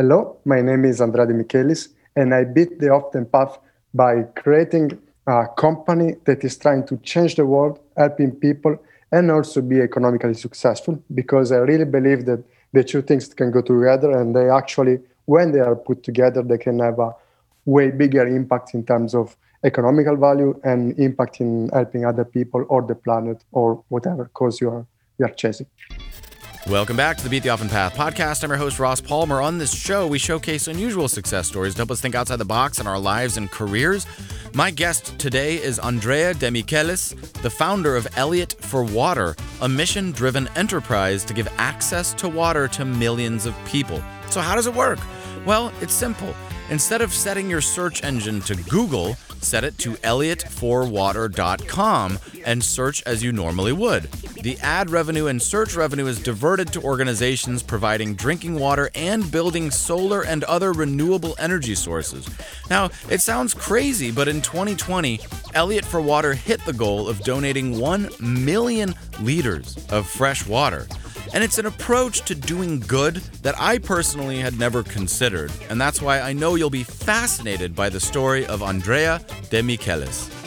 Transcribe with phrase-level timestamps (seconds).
[0.00, 3.58] Hello, my name is Andrea De Michelis, and I beat the often path
[3.92, 8.78] by creating a company that is trying to change the world, helping people,
[9.12, 10.98] and also be economically successful.
[11.14, 12.42] Because I really believe that
[12.72, 16.56] the two things can go together, and they actually, when they are put together, they
[16.56, 17.14] can have a
[17.66, 22.80] way bigger impact in terms of economical value and impact in helping other people or
[22.80, 24.86] the planet or whatever cause you are
[25.18, 25.66] you are chasing.
[26.70, 28.44] Welcome back to the Beat the Often Path podcast.
[28.44, 29.42] I'm your host, Ross Palmer.
[29.42, 32.78] On this show, we showcase unusual success stories to help us think outside the box
[32.78, 34.06] in our lives and careers.
[34.54, 40.12] My guest today is Andrea De Michelis, the founder of Elliot for Water, a mission
[40.12, 44.00] driven enterprise to give access to water to millions of people.
[44.28, 45.00] So, how does it work?
[45.44, 46.32] Well, it's simple.
[46.70, 53.24] Instead of setting your search engine to Google, set it to elliotforwater.com and search as
[53.24, 54.08] you normally would.
[54.42, 59.70] The ad revenue and search revenue is diverted to organizations providing drinking water and building
[59.70, 62.26] solar and other renewable energy sources.
[62.70, 65.20] Now, it sounds crazy, but in 2020,
[65.52, 70.86] Elliot for Water hit the goal of donating 1 million liters of fresh water.
[71.34, 75.52] And it's an approach to doing good that I personally had never considered.
[75.68, 79.20] And that's why I know you'll be fascinated by the story of Andrea
[79.50, 80.39] De Michelis.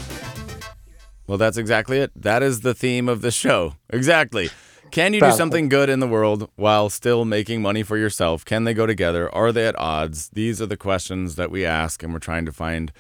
[1.28, 2.12] Well, that's exactly it.
[2.16, 3.76] That is the theme of the show.
[3.90, 4.50] Exactly.
[4.92, 8.46] Can you do something good in the world while still making money for yourself?
[8.46, 9.34] Can they go together?
[9.34, 10.30] Are they at odds?
[10.30, 12.92] These are the questions that we ask, and we're trying to find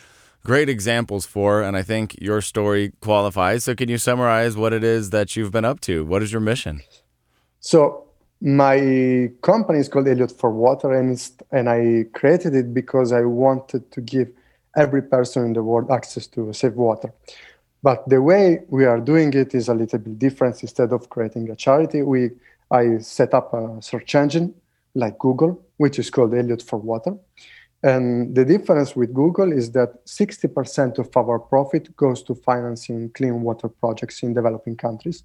[0.44, 1.62] great examples for.
[1.62, 3.66] And I think your story qualifies.
[3.66, 6.04] So, can you summarize what it is that you've been up to?
[6.04, 6.82] What is your mission?
[7.64, 8.04] So
[8.42, 11.18] my company is called Elliot for Water, and
[11.52, 14.28] and I created it because I wanted to give
[14.76, 17.14] every person in the world access to safe water.
[17.84, 20.62] But the way we are doing it is a little bit different.
[20.64, 22.32] Instead of creating a charity, we
[22.72, 24.56] I set up a search engine
[24.96, 27.16] like Google, which is called Elliot for Water.
[27.84, 33.42] And the difference with Google is that 60% of our profit goes to financing clean
[33.42, 35.24] water projects in developing countries,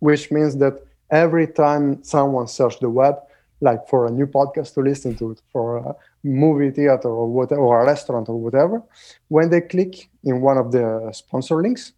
[0.00, 0.74] which means that
[1.10, 3.14] every time someone searches the web,
[3.60, 5.94] like for a new podcast to listen to, for a
[6.24, 8.82] movie theater or whatever, or a restaurant or whatever,
[9.28, 11.92] when they click in one of the sponsor links,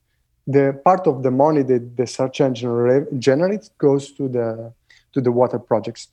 [0.47, 4.73] the part of the money that the search engine generates goes to the
[5.13, 6.09] to the water projects,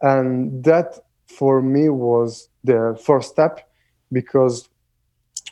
[0.00, 3.68] and that for me was the first step
[4.12, 4.68] because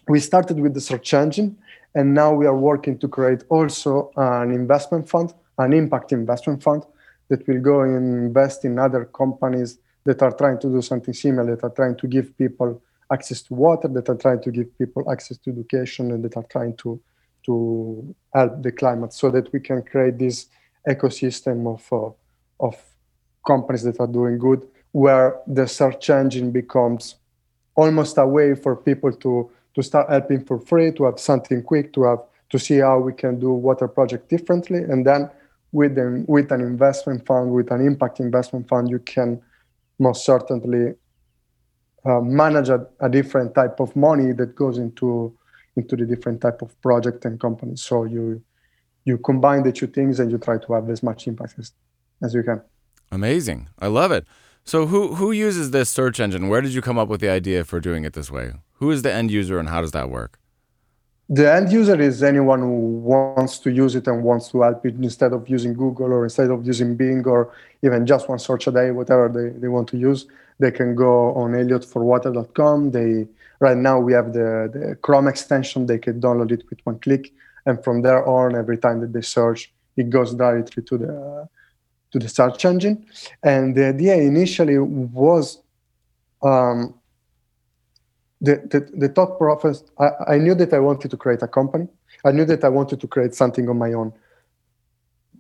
[0.09, 1.56] we started with the search engine
[1.94, 6.84] and now we are working to create also an investment fund an impact investment fund
[7.28, 11.56] that will go and invest in other companies that are trying to do something similar,
[11.56, 12.82] that are trying to give people
[13.12, 16.47] access to water, that are trying to give people access to education, and that are
[16.50, 17.00] trying to
[17.47, 20.47] to help the climate, so that we can create this
[20.88, 22.10] ecosystem of uh,
[22.64, 22.76] of
[23.47, 27.16] companies that are doing good, where the search engine becomes
[27.75, 31.92] almost a way for people to to start helping for free, to have something quick,
[31.92, 32.20] to have
[32.50, 35.31] to see how we can do water project differently, and then
[35.72, 39.41] with an, with an investment fund, with an impact investment fund, you can
[39.98, 40.94] most certainly
[42.04, 45.34] uh, manage a, a, different type of money that goes into
[45.76, 47.82] into the different type of project and companies.
[47.82, 48.42] So you
[49.04, 51.72] you combine the two things and you try to have as much impact as,
[52.22, 52.62] as you can.
[53.10, 53.68] Amazing.
[53.80, 54.24] I love it.
[54.64, 56.48] So who who uses this search engine?
[56.48, 58.52] Where did you come up with the idea for doing it this way?
[58.74, 60.38] Who is the end user and how does that work?
[61.32, 64.94] the end user is anyone who wants to use it and wants to help it
[64.96, 68.70] instead of using Google or instead of using Bing or even just one search a
[68.70, 70.26] day, whatever they, they want to use.
[70.58, 72.90] They can go on elliotforwater.com.
[72.90, 73.26] They
[73.62, 75.86] right now we have the, the Chrome extension.
[75.86, 77.32] They can download it with one click,
[77.64, 81.48] and from there on, every time that they search, it goes directly to the
[82.12, 83.06] to the search engine.
[83.42, 85.62] And the idea initially was
[86.42, 86.94] um,
[88.40, 89.38] the, the, the thought
[89.98, 91.88] I, I knew that I wanted to create a company.
[92.24, 94.12] I knew that I wanted to create something on my own.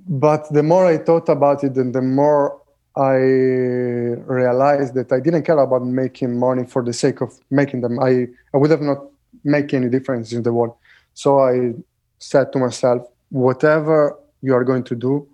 [0.08, 2.61] But the more I thought about it, and the more
[2.96, 7.98] I realized that I didn't care about making money for the sake of making them.
[7.98, 9.06] I, I would have not
[9.44, 10.74] make any difference in the world.
[11.14, 11.72] So I
[12.18, 15.26] said to myself, whatever you are going to do,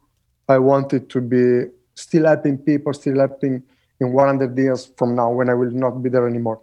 [0.48, 1.64] I want it to be
[1.94, 3.62] still helping people, still helping
[4.00, 6.60] in 100 years from now when I will not be there anymore.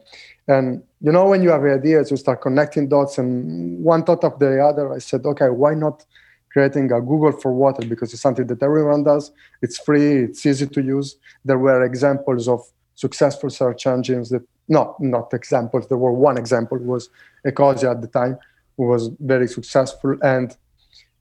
[0.48, 4.39] And you know, when you have ideas, you start connecting dots, and one thought of
[4.39, 4.94] the other.
[4.94, 6.06] I said, okay, why not
[6.55, 9.25] creating a Google for water because it's something that everyone does.
[9.61, 11.17] It's free, it's easy to use.
[11.43, 12.61] There were examples of
[12.95, 15.89] successful search engines that no, not examples.
[15.89, 17.09] There were one example was
[17.45, 18.37] Ecosia at the time,
[18.77, 20.15] who was very successful.
[20.23, 20.55] And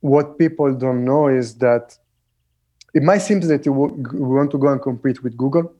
[0.00, 1.98] what people don't know is that
[2.94, 5.75] it might seem that you want to go and compete with Google,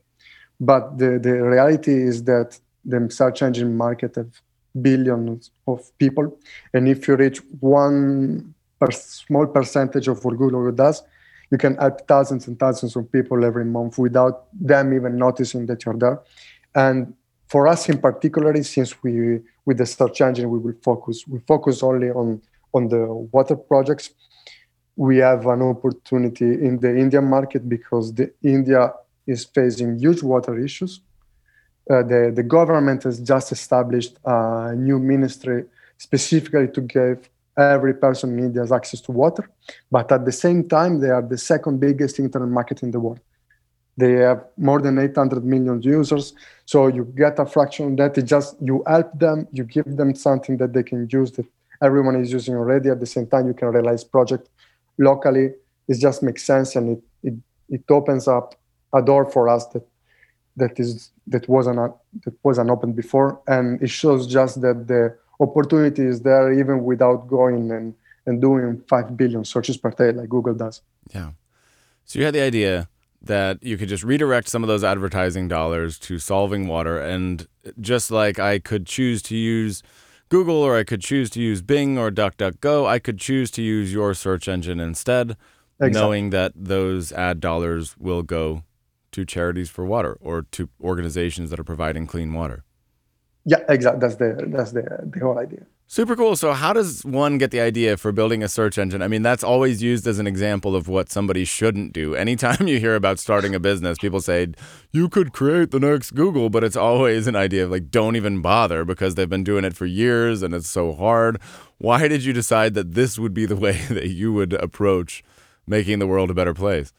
[0.61, 4.33] But the, the reality is that the search engine market have
[4.81, 6.39] billions of people.
[6.73, 8.54] And if you reach one
[8.85, 11.03] per small percentage of what Google does,
[11.51, 15.85] you can help thousands and thousands of people every month without them even noticing that
[15.85, 16.21] you're there.
[16.75, 17.15] And
[17.49, 21.83] for us in particular, since we with the search engine we will focus we focus
[21.83, 22.41] only on
[22.73, 24.11] on the water projects.
[24.97, 28.93] We have an opportunity in the Indian market because the India
[29.27, 31.01] is facing huge water issues.
[31.91, 35.65] Uh, the, the government has just established a new ministry
[35.99, 39.49] specifically to give every person in India has access to water.
[39.91, 43.21] But at the same time, they are the second biggest internet market in the world.
[43.97, 46.35] They have more than 800 million users.
[46.67, 48.19] So you get a fraction of that.
[48.19, 51.47] It just you help them, you give them something that they can use that
[51.81, 52.91] everyone is using already.
[52.91, 54.49] At the same time, you can realize project
[54.99, 55.53] locally.
[55.87, 57.35] It just makes sense and it, it,
[57.69, 58.57] it opens up
[58.93, 59.87] a door for us that
[60.57, 61.93] that is that wasn't
[62.25, 63.41] that wasn't open before.
[63.47, 67.95] And it shows just that the opportunity is there even without going and,
[68.27, 70.83] and doing 5 billion searches per day like Google does.
[71.15, 71.31] Yeah.
[72.05, 72.89] So you had the idea
[73.23, 77.01] that you could just redirect some of those advertising dollars to solving water.
[77.01, 77.49] And
[77.81, 79.83] just like I could choose to use
[80.29, 83.93] Google or I could choose to use Bing or DuckDuckGo, I could choose to use
[83.93, 85.37] your search engine instead,
[85.81, 86.01] exactly.
[86.01, 88.65] knowing that those ad dollars will go
[89.13, 92.65] to charities for water or to organizations that are providing clean water.
[93.45, 94.01] Yeah, exactly.
[94.01, 95.67] That's the that's the the whole idea.
[95.87, 96.35] Super cool.
[96.35, 99.03] So, how does one get the idea for building a search engine?
[99.03, 102.15] I mean, that's always used as an example of what somebody shouldn't do.
[102.15, 104.49] Anytime you hear about starting a business, people say,
[104.93, 108.41] you could create the next Google, but it's always an idea of like, don't even
[108.41, 111.39] bother because they've been doing it for years and it's so hard.
[111.77, 115.23] Why did you decide that this would be the way that you would approach
[115.67, 116.95] making the world a better place?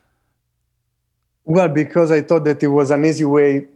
[1.44, 3.68] Well, because I thought that it was an easy way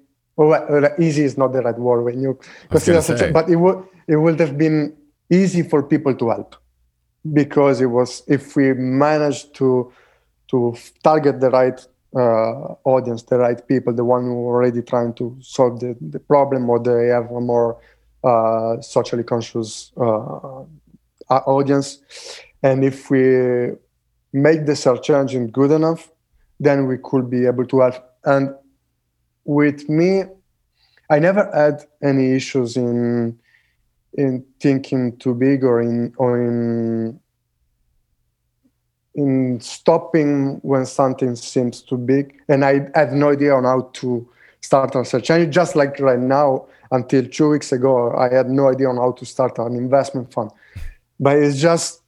[0.48, 2.40] well, easy is not the right word when you
[2.70, 4.96] consider such a, but it would it would have been
[5.30, 6.56] easy for people to help
[7.34, 9.92] because it was if we managed to
[10.50, 15.14] to target the right uh, audience, the right people, the one who are already trying
[15.14, 17.78] to solve the, the problem or they have a more
[18.24, 20.64] uh, socially conscious uh,
[21.30, 22.00] audience.
[22.64, 23.72] And if we
[24.34, 26.10] make the search engine good enough,
[26.60, 27.96] then we could be able to help.
[28.26, 28.56] And
[29.50, 30.26] with me,
[31.10, 33.40] I never had any issues in
[34.14, 37.20] in thinking too big or in or in
[39.16, 42.40] in stopping when something seems too big.
[42.48, 44.30] And I had no idea on how to
[44.62, 45.32] start a search.
[45.32, 49.14] And just like right now, until two weeks ago, I had no idea on how
[49.14, 50.52] to start an investment fund.
[51.20, 52.02] But it's just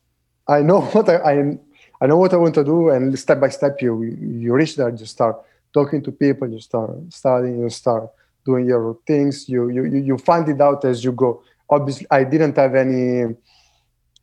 [0.47, 1.57] I know what I, I
[2.01, 4.89] I know what I want to do, and step by step, you you reach there.
[4.89, 5.37] You start
[5.73, 8.09] talking to people, you start studying, you start
[8.45, 9.47] doing your things.
[9.47, 11.43] You you you find it out as you go.
[11.69, 13.35] Obviously, I didn't have any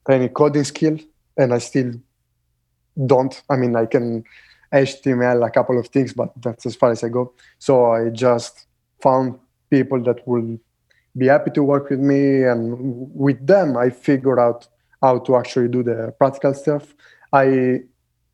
[0.08, 0.98] any coding skill,
[1.36, 1.92] and I still
[3.06, 3.40] don't.
[3.48, 4.24] I mean, I can
[4.72, 7.32] HTML a couple of things, but that's as far as I go.
[7.58, 8.66] So I just
[9.00, 9.38] found
[9.70, 10.58] people that will
[11.16, 12.76] be happy to work with me, and
[13.14, 14.68] with them, I figured out
[15.00, 16.94] how to actually do the practical stuff.
[17.32, 17.82] I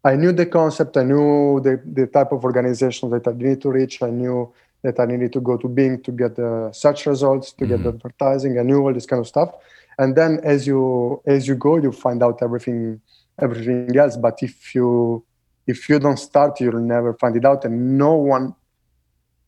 [0.05, 0.97] I knew the concept.
[0.99, 4.03] I knew the, the type of organization that I needed to reach.
[4.03, 4.53] I knew
[4.83, 7.73] that I needed to go to Bing to get the search results, to mm-hmm.
[7.73, 8.59] get the advertising.
[8.59, 9.55] I knew all this kind of stuff.
[9.99, 13.00] And then as you as you go, you find out everything
[13.40, 14.17] everything else.
[14.17, 15.25] But if you
[15.67, 17.64] if you don't start, you'll never find it out.
[17.64, 18.55] And no one,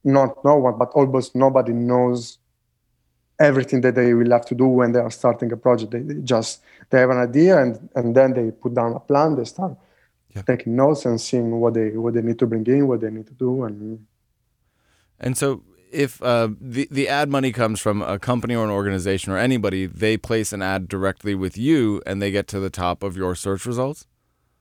[0.05, 2.39] not no one, but almost nobody knows
[3.39, 5.91] everything that they will have to do when they are starting a project.
[5.91, 9.37] They, they just they have an idea and and then they put down a plan.
[9.37, 9.77] They start
[10.37, 10.43] yeah.
[10.43, 13.27] taking notes and seeing what they what they need to bring in, what they need
[13.27, 14.07] to do, and
[15.19, 19.33] and so, if uh, the the ad money comes from a company or an organization
[19.33, 23.03] or anybody, they place an ad directly with you, and they get to the top
[23.03, 24.07] of your search results.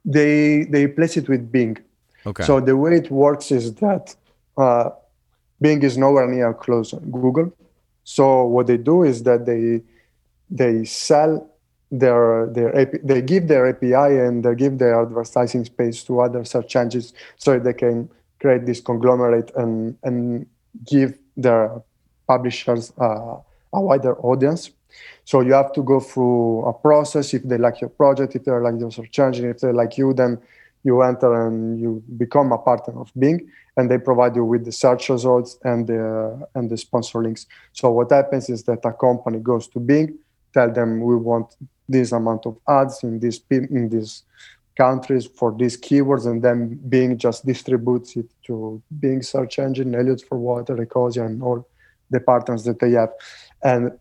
[0.05, 1.77] They they place it with Bing.
[2.25, 2.43] Okay.
[2.43, 4.15] So the way it works is that
[4.57, 4.91] uh,
[5.61, 7.53] Bing is nowhere near close Google.
[8.03, 9.81] So what they do is that they
[10.49, 11.49] they sell
[11.91, 16.75] their their they give their API and they give their advertising space to other search
[16.75, 20.45] engines so they can create this conglomerate and and
[20.85, 21.81] give their
[22.27, 23.37] publishers uh,
[23.73, 24.71] a wider audience.
[25.25, 27.33] So you have to go through a process.
[27.33, 30.13] If they like your project, if they like your search engine, if they like you,
[30.13, 30.39] then
[30.83, 34.71] you enter and you become a partner of Bing, and they provide you with the
[34.71, 37.47] search results and the and the sponsor links.
[37.73, 40.17] So what happens is that a company goes to Bing,
[40.53, 41.55] tell them we want
[41.87, 44.23] this amount of ads in this in this
[44.75, 50.21] countries for these keywords and then Bing just distributes it to Bing search engine, Elliot
[50.27, 51.67] for Water, Ecosia, and all
[52.09, 53.11] the partners that they have.
[53.63, 53.91] And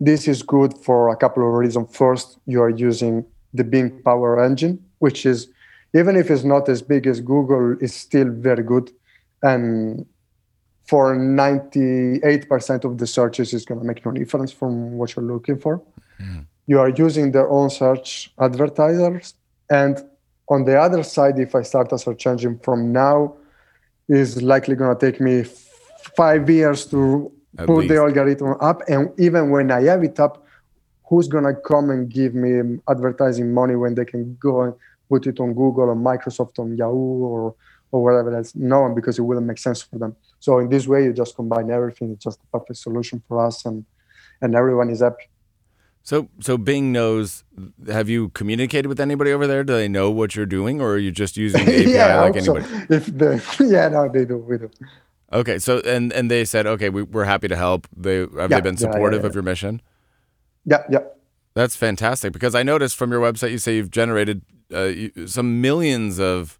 [0.00, 1.94] this is good for a couple of reasons.
[1.96, 5.48] First, you are using the Bing Power Engine, which is,
[5.94, 8.90] even if it's not as big as Google, is still very good.
[9.42, 10.06] And
[10.86, 15.58] for 98% of the searches, it's going to make no difference from what you're looking
[15.58, 15.82] for.
[16.20, 16.46] Mm.
[16.66, 19.34] You are using their own search advertisers
[19.70, 20.02] and
[20.48, 23.34] on the other side, if I start a search engine from now,
[24.08, 25.48] is likely going to take me f-
[26.16, 27.88] five years to At put least.
[27.88, 28.82] the algorithm up.
[28.88, 30.44] And even when I have it up,
[31.08, 34.74] who's going to come and give me advertising money when they can go and
[35.08, 37.54] put it on Google or Microsoft on Yahoo or
[37.90, 38.54] or whatever else?
[38.56, 40.16] No one because it wouldn't make sense for them.
[40.40, 42.10] So in this way, you just combine everything.
[42.12, 43.84] It's just a perfect solution for us, and
[44.42, 45.24] and everyone is happy.
[46.04, 47.44] So, so Bing knows.
[47.88, 49.64] Have you communicated with anybody over there?
[49.64, 52.36] Do they know what you're doing, or are you just using the API yeah, like
[52.36, 52.64] anybody?
[52.64, 52.86] So.
[52.90, 54.36] If the yeah, no, they do.
[54.36, 54.70] We do.
[55.32, 57.88] Okay, so and and they said, okay, we, we're happy to help.
[57.96, 59.80] They have yeah, they been supportive yeah, of your mission?
[60.66, 61.00] Yeah, yeah.
[61.54, 64.42] That's fantastic because I noticed from your website you say you've generated
[64.72, 64.92] uh,
[65.26, 66.58] some millions of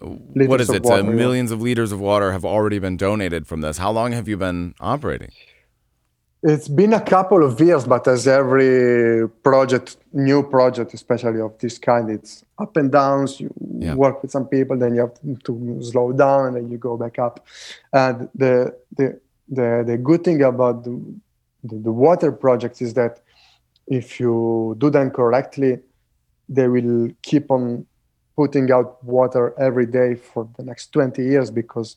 [0.00, 0.82] liters what is it?
[0.82, 3.78] Water, uh, millions of liters of water have already been donated from this.
[3.78, 5.30] How long have you been operating?
[6.42, 11.78] It's been a couple of years, but as every project, new project, especially of this
[11.78, 13.40] kind, it's up and downs.
[13.40, 13.94] You yeah.
[13.94, 17.18] work with some people, then you have to slow down, and then you go back
[17.18, 17.46] up.
[17.92, 19.20] And the the
[19.50, 20.98] the, the good thing about the,
[21.64, 23.20] the, the water project is that
[23.86, 25.80] if you do them correctly,
[26.48, 27.86] they will keep on
[28.36, 31.96] putting out water every day for the next 20 years because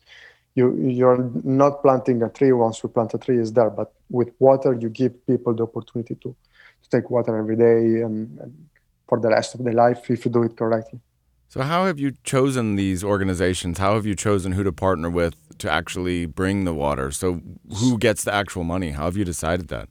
[0.54, 2.52] you you're not planting a tree.
[2.52, 3.70] Once you plant a tree is there.
[3.70, 6.36] But with water you give people the opportunity to,
[6.82, 8.66] to take water every day and, and
[9.08, 11.00] for the rest of their life if you do it correctly.
[11.48, 13.78] So how have you chosen these organizations?
[13.78, 17.10] How have you chosen who to partner with to actually bring the water?
[17.10, 17.40] So
[17.76, 18.90] who gets the actual money?
[18.90, 19.88] How have you decided that?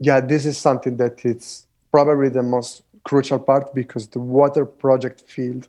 [0.00, 5.22] Yeah this is something that it's probably the most crucial part because the water project
[5.30, 5.68] field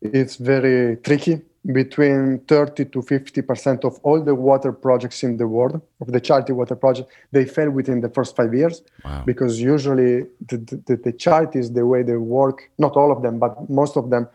[0.00, 5.46] is very tricky between 30 to 50 percent of all the water projects in the
[5.46, 9.22] world of the charity water project they fail within the first five years wow.
[9.26, 13.68] because usually the, the, the charities the way they work not all of them but
[13.68, 14.28] most of them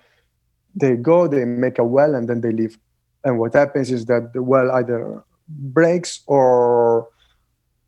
[0.76, 2.78] they go they make a well and then they leave
[3.24, 7.08] and what happens is that the well either breaks or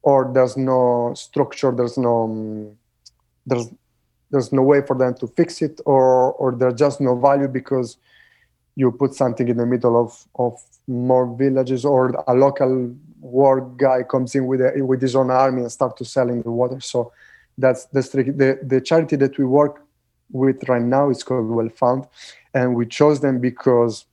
[0.02, 2.74] or there's no structure there's no
[3.46, 3.68] there's
[4.32, 7.98] there's no way for them to fix it or or there's just no value because
[8.76, 14.04] you put something in the middle of, of more villages or a local war guy
[14.04, 16.80] comes in with a, with his own army and start to selling the water.
[16.80, 17.12] So
[17.58, 19.82] that's the the charity that we work
[20.32, 22.06] with right now is called well found.
[22.54, 24.06] And we chose them because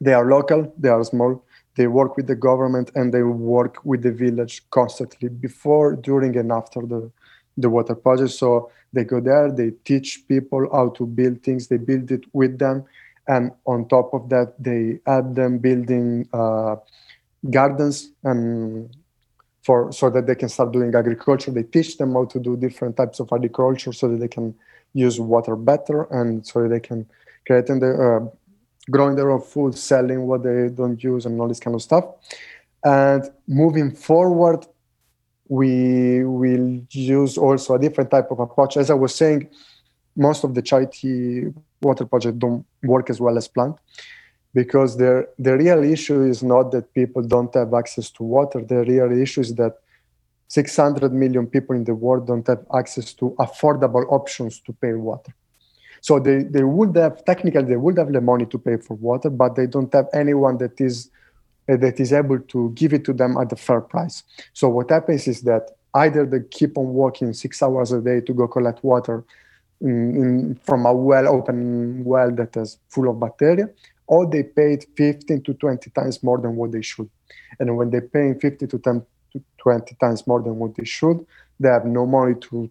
[0.00, 1.44] they are local they are small
[1.76, 6.50] they work with the government and they work with the village constantly before during and
[6.52, 7.10] after the
[7.56, 8.30] the water project.
[8.30, 12.58] So they go there they teach people how to build things they build it with
[12.58, 12.84] them
[13.30, 16.74] and on top of that they add them building uh,
[17.48, 18.90] gardens and
[19.62, 21.52] for so that they can start doing agriculture.
[21.52, 24.54] They teach them how to do different types of agriculture so that they can
[24.94, 27.06] use water better and so they can
[27.46, 28.20] create and uh,
[28.90, 32.04] growing their own food selling what they don't use and all this kind of stuff.
[32.84, 34.66] And moving forward
[35.46, 38.76] we will use also a different type of approach.
[38.76, 39.48] As i was saying
[40.16, 43.74] most of the charity water projects don't work as well as planned
[44.54, 48.60] because the, the real issue is not that people don't have access to water.
[48.60, 49.78] The real issue is that
[50.48, 55.32] 600 million people in the world don't have access to affordable options to pay water.
[56.00, 59.30] So they, they would have, technically, they would have the money to pay for water,
[59.30, 61.10] but they don't have anyone that is
[61.70, 64.24] uh, that is able to give it to them at a fair price.
[64.54, 68.32] So what happens is that either they keep on working six hours a day to
[68.32, 69.24] go collect water
[69.80, 73.68] in, in, from a well open well that is full of bacteria
[74.06, 77.08] or they paid 15 to 20 times more than what they should
[77.58, 81.24] and when they're paying 50 to 10 to 20 times more than what they should
[81.58, 82.70] they have no money to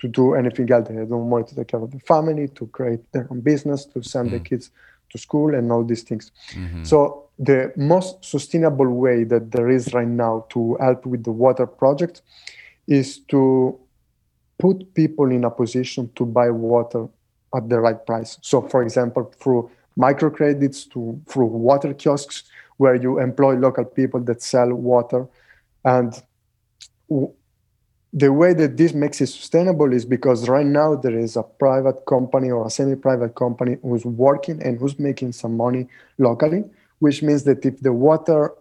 [0.00, 2.66] to do anything else they have no money to take care of the family to
[2.68, 4.36] create their own business to send mm-hmm.
[4.36, 4.70] their kids
[5.10, 6.84] to school and all these things mm-hmm.
[6.84, 11.66] so the most sustainable way that there is right now to help with the water
[11.66, 12.22] project
[12.88, 13.78] is to
[14.58, 17.08] put people in a position to buy water
[17.54, 18.38] at the right price.
[18.42, 22.44] So, for example, through microcredits to through water kiosks
[22.76, 25.26] where you employ local people that sell water
[25.84, 26.22] and
[28.12, 32.06] the way that this makes it sustainable is because right now there is a private
[32.06, 35.86] company or a semi-private company who's working and who's making some money
[36.18, 36.64] locally
[37.00, 38.52] which means that if the water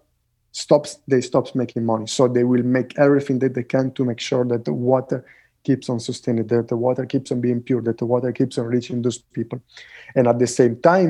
[0.52, 4.20] stops they stops making money so they will make everything that they can to make
[4.20, 5.24] sure that the water
[5.68, 8.66] keeps on sustaining that the water keeps on being pure that the water keeps on
[8.76, 9.60] reaching those people
[10.16, 11.10] and at the same time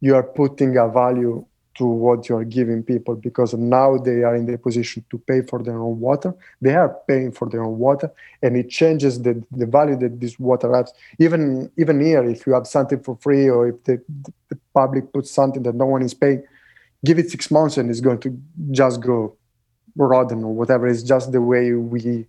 [0.00, 1.34] you are putting a value
[1.78, 5.42] to what you are giving people because now they are in the position to pay
[5.42, 6.34] for their own water.
[6.60, 8.10] They are paying for their own water,
[8.42, 10.92] and it changes the, the value that this water has.
[11.20, 14.02] Even even here, if you have something for free, or if the,
[14.48, 16.42] the public puts something that no one is paying,
[17.04, 18.36] give it six months and it's going to
[18.72, 19.36] just go
[19.94, 20.88] rotten or whatever.
[20.88, 22.26] It's just the way we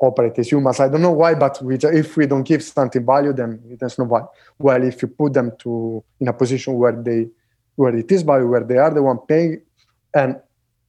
[0.00, 0.80] operate as humans.
[0.80, 4.06] I don't know why, but we, if we don't give something value, then there's no
[4.06, 4.26] value.
[4.58, 7.28] Well, if you put them to in a position where they
[7.80, 9.62] where it is value, where they are the one paying.
[10.14, 10.36] And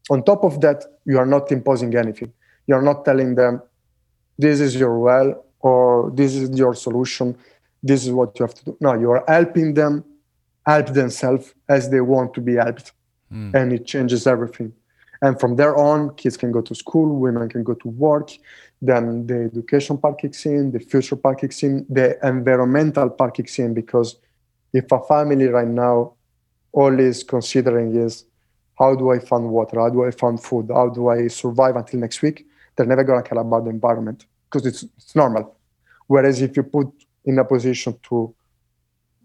[0.09, 2.33] on top of that, you are not imposing anything.
[2.67, 3.61] You are not telling them,
[4.37, 7.37] this is your well or this is your solution.
[7.81, 8.77] This is what you have to do.
[8.81, 10.03] No, you are helping them
[10.65, 12.91] help themselves as they want to be helped.
[13.31, 13.55] Mm.
[13.55, 14.73] And it changes everything.
[15.21, 18.31] And from there on, kids can go to school, women can go to work.
[18.81, 23.59] Then the education part kicks in, the future part kicks in, the environmental part kicks
[23.59, 23.75] in.
[23.75, 24.17] Because
[24.73, 26.13] if a family right now
[26.71, 28.25] all is considering is
[28.79, 29.79] how do I find water?
[29.79, 30.71] How do I find food?
[30.73, 32.47] How do I survive until next week?
[32.75, 35.55] They're never going to care about the environment because it's, it's normal.
[36.07, 36.87] Whereas if you put
[37.25, 38.33] in a position to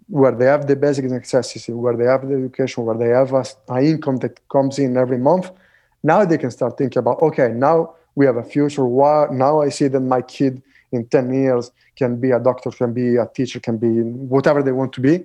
[0.08, 3.84] where they have the basic necessities, where they have the education, where they have an
[3.84, 5.50] income that comes in every month,
[6.06, 8.86] now they can start thinking about, okay, now we have a future.
[9.44, 13.16] Now I see that my kid in 10 years can be a doctor, can be
[13.16, 14.02] a teacher, can be
[14.34, 15.24] whatever they want to be.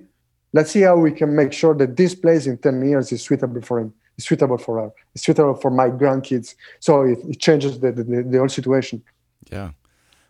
[0.52, 3.62] Let's see how we can make sure that this place in 10 years is suitable
[3.62, 6.54] for him is suitable for her is suitable for my grandkids.
[6.80, 9.02] So it, it changes the, the, the whole situation.
[9.50, 9.70] Yeah.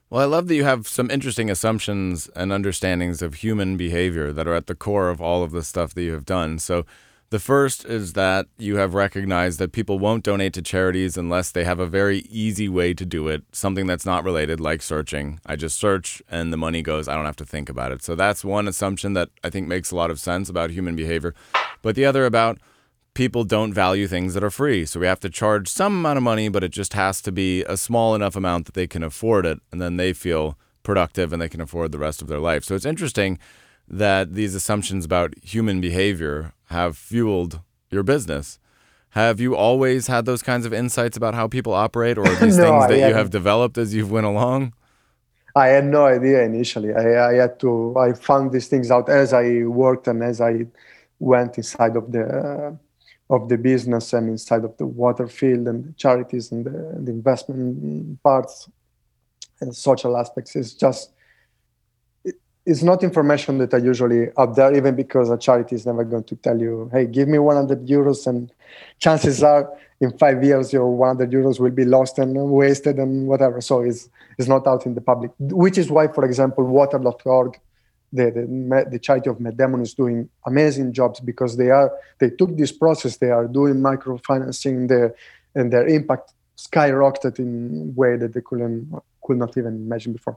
[0.09, 4.47] Well i love that you have some interesting assumptions and understandings of human behavior that
[4.47, 6.59] are at the core of all of the stuff that you have done.
[6.59, 6.85] So
[7.33, 11.65] the first is that you have recognized that people won't donate to charities unless they
[11.65, 15.41] have a very easy way to do it, something that's not related, like searching.
[15.47, 18.03] I just search and the money goes, I don't have to think about it.
[18.03, 21.35] So that's one assumption that I think makes a lot of sense about human behavior.
[21.81, 22.59] But the other about
[23.15, 24.85] people don't value things that are free.
[24.85, 27.63] So we have to charge some amount of money, but it just has to be
[27.63, 29.59] a small enough amount that they can afford it.
[29.71, 31.49] And then they feel productive and they
[36.73, 38.45] can afford the rest of their life.
[38.45, 38.59] So it's interesting that these assumptions about human behavior have fueled your business.
[39.11, 42.65] Have you always had those kinds of insights about how people operate, or these no,
[42.65, 44.73] things that you have developed as you've went along?
[45.55, 46.95] I had no idea initially.
[46.95, 47.95] I, I, had to.
[47.99, 50.67] I found these things out as I worked and as I
[51.19, 52.77] went inside of the uh,
[53.35, 57.13] of the business and inside of the water field and the charities and the, the
[57.13, 58.69] investment parts
[59.61, 60.57] and social aspects.
[60.57, 61.13] It's just
[62.65, 66.25] it's not information that I usually up there, even because a charity is never going
[66.25, 68.53] to tell you, hey, give me 100 euros, and
[68.99, 69.71] chances are
[70.01, 73.61] in five years your 100 euros will be lost and wasted and whatever.
[73.61, 77.59] So it's, it's not out in the public, which is why, for example, water.org,
[78.13, 82.57] the, the, the charity of Matt is doing amazing jobs because they are they took
[82.57, 85.15] this process, they are doing microfinancing there,
[85.55, 88.93] and their impact skyrocketed in a way that they couldn't
[89.25, 90.37] could not even imagine before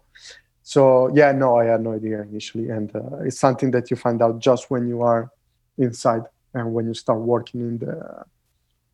[0.72, 0.82] so
[1.20, 4.40] yeah no i had no idea initially and uh, it's something that you find out
[4.40, 5.30] just when you are
[5.78, 6.24] inside
[6.56, 8.26] and when you start working in the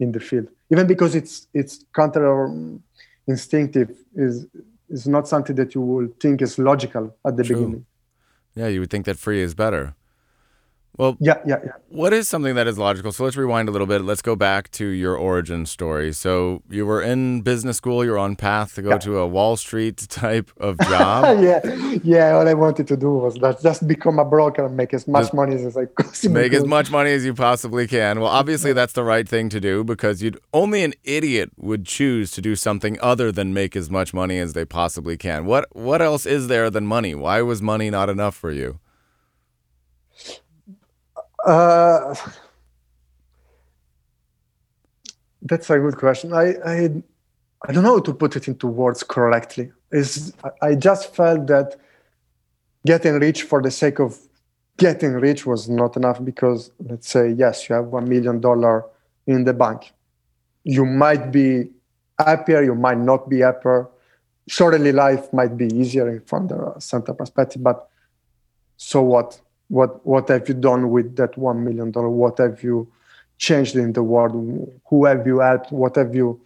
[0.02, 0.48] in the field.
[0.72, 2.84] Even because it's it's counter um,
[3.28, 4.48] instinctive is
[4.90, 7.56] is not something that you will think is logical at the True.
[7.56, 7.86] beginning.
[8.56, 9.96] Yeah you would think that free is better
[10.98, 11.72] well, yeah, yeah, yeah.
[11.88, 13.14] What is something that is logical?
[13.14, 14.02] So let's rewind a little bit.
[14.02, 16.12] Let's go back to your origin story.
[16.12, 18.04] So you were in business school.
[18.04, 18.98] You were on path to go yeah.
[19.00, 21.42] to a Wall Street type of job.
[21.42, 21.62] yeah,
[22.04, 22.32] yeah.
[22.32, 25.24] All I wanted to do was that just become a broker and make as much
[25.24, 26.32] just money as I could.
[26.32, 28.20] Make as much money as you possibly can.
[28.20, 32.32] Well, obviously that's the right thing to do because you'd only an idiot would choose
[32.32, 35.46] to do something other than make as much money as they possibly can.
[35.46, 37.16] What what else is there than money?
[37.16, 38.80] Why was money not enough for you?
[41.46, 42.16] Uh,
[45.42, 46.34] that's a good question.
[46.34, 47.04] I, I
[47.68, 49.72] I don't know how to put it into words correctly.
[49.92, 51.76] Is I just felt that
[52.86, 54.18] getting rich for the sake of
[54.78, 58.86] getting rich was not enough because let's say yes, you have one million dollar
[59.28, 59.92] in the bank.
[60.64, 61.70] You might be
[62.20, 63.88] happier, you might not be happier.
[64.48, 67.88] Surely life might be easier from the center perspective, but
[68.78, 69.40] so what?
[69.72, 72.88] What what have you done with that one million dollar what have you
[73.38, 74.34] changed in the world
[74.90, 76.40] who have you helped what have you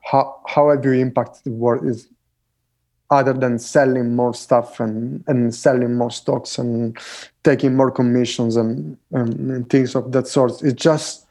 [0.00, 2.08] how how have you impacted the world is
[3.12, 6.96] other than selling more stuff and, and selling more stocks and
[7.44, 10.62] taking more commissions and, and, and things of that sort.
[10.62, 11.26] It's just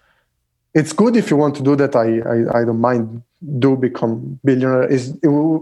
[0.76, 1.96] it's good if you want to do that.
[1.96, 3.24] I I, I don't mind.
[3.58, 4.84] Do become billionaire.
[4.84, 5.62] It's, it,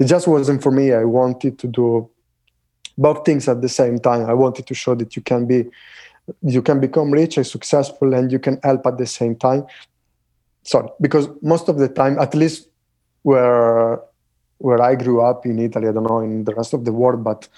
[0.00, 0.92] it just wasn't for me.
[0.92, 2.10] I wanted to do
[3.00, 4.26] both things at the same time.
[4.26, 5.58] I wanted to show that you can be
[6.42, 9.66] you can become rich and successful and you can help at the same time.
[10.62, 12.68] Sorry, because most of the time, at least
[13.22, 14.00] where
[14.58, 17.24] where I grew up in Italy, I don't know in the rest of the world,
[17.24, 17.48] but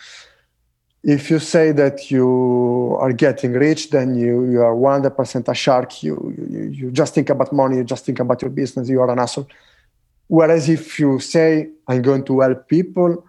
[1.02, 6.00] if you say that you are getting rich, then you, you are 100% a shark.
[6.04, 9.10] You, you, you just think about money, you just think about your business, you are
[9.10, 9.48] an asshole.
[10.28, 13.26] Whereas if you say, I'm going to help people,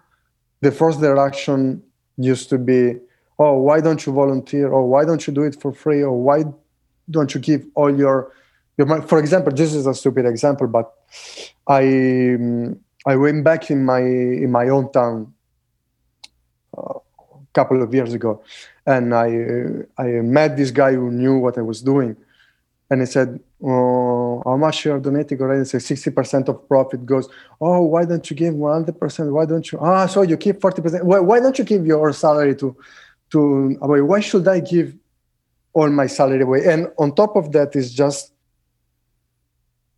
[0.60, 1.82] the first reaction
[2.16, 2.96] used to be,
[3.38, 4.68] oh, why don't you volunteer?
[4.68, 6.02] Or why don't you do it for free?
[6.02, 6.44] Or why
[7.10, 8.32] don't you give all your,
[8.78, 9.06] your money?
[9.06, 10.92] For example, this is a stupid example, but
[11.68, 12.36] I,
[13.06, 15.32] I went back in my in my hometown
[16.76, 18.42] uh, a couple of years ago,
[18.86, 22.16] and I uh, I met this guy who knew what I was doing,
[22.88, 23.68] and he said, oh,
[24.44, 27.28] "How much you are donating already?" Said, 60 percent of profit goes.
[27.60, 29.32] Oh, why don't you give 100 percent?
[29.32, 29.78] Why don't you?
[29.80, 31.04] Ah, so you keep 40 percent.
[31.04, 32.76] Why, why don't you give your salary to
[33.30, 33.78] to?
[33.80, 34.00] away?
[34.00, 34.94] Why should I give
[35.72, 36.66] all my salary away?
[36.66, 38.32] And on top of that is just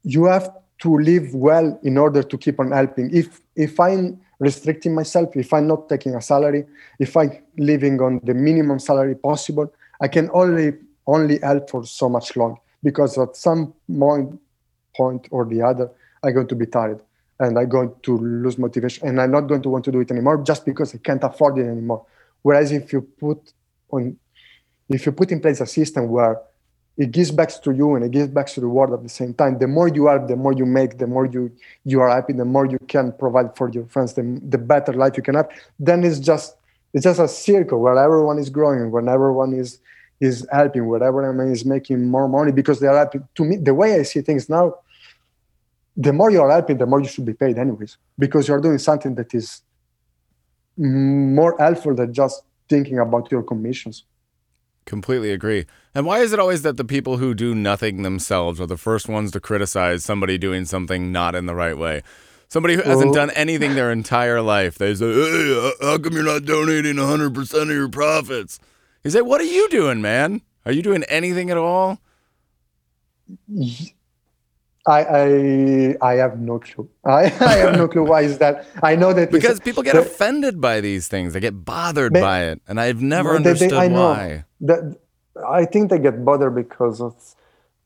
[0.02, 3.14] you have to live well in order to keep on helping.
[3.14, 6.64] If if I'm restricting myself, if I'm not taking a salary,
[6.98, 10.74] if I'm living on the minimum salary possible, I can only
[11.06, 14.40] only help for so much long because at some point
[14.96, 15.90] point or the other,
[16.22, 17.00] I'm going to be tired
[17.38, 20.10] and I'm going to lose motivation and I'm not going to want to do it
[20.10, 22.06] anymore just because I can't afford it anymore.
[22.42, 23.52] Whereas if you put
[23.90, 24.16] on
[24.88, 26.40] if you put in place a system where
[26.96, 29.34] it gives back to you and it gives back to the world at the same
[29.34, 29.58] time.
[29.58, 31.52] The more you are, the more you make, the more you
[31.84, 35.16] you are happy, the more you can provide for your friends, the, the better life
[35.16, 35.48] you can have.
[35.78, 36.56] Then it's just
[36.94, 39.78] it's just a circle where everyone is growing, when everyone is
[40.20, 43.20] is helping, where everyone is making more money because they are happy.
[43.34, 44.76] To me, the way I see things now,
[45.96, 48.60] the more you are helping, the more you should be paid, anyways, because you are
[48.60, 49.62] doing something that is
[50.76, 54.04] more helpful than just thinking about your commissions.
[54.84, 55.66] Completely agree.
[55.94, 59.08] And why is it always that the people who do nothing themselves are the first
[59.08, 62.02] ones to criticize somebody doing something not in the right way?
[62.48, 66.44] Somebody who hasn't done anything their entire life, they say, hey, how come you're not
[66.44, 68.60] donating 100% of your profits?
[69.06, 70.42] You say, what are you doing, man?
[70.64, 72.00] Are you doing anything at all?
[74.84, 76.88] I, I I have no clue.
[77.04, 78.66] I, I have no clue why is that.
[78.82, 81.34] I know that because people get offended by these things.
[81.34, 84.44] They get bothered they, by it, and I've never they, understood they, I why.
[84.62, 84.98] That
[85.48, 87.00] I think they get bothered because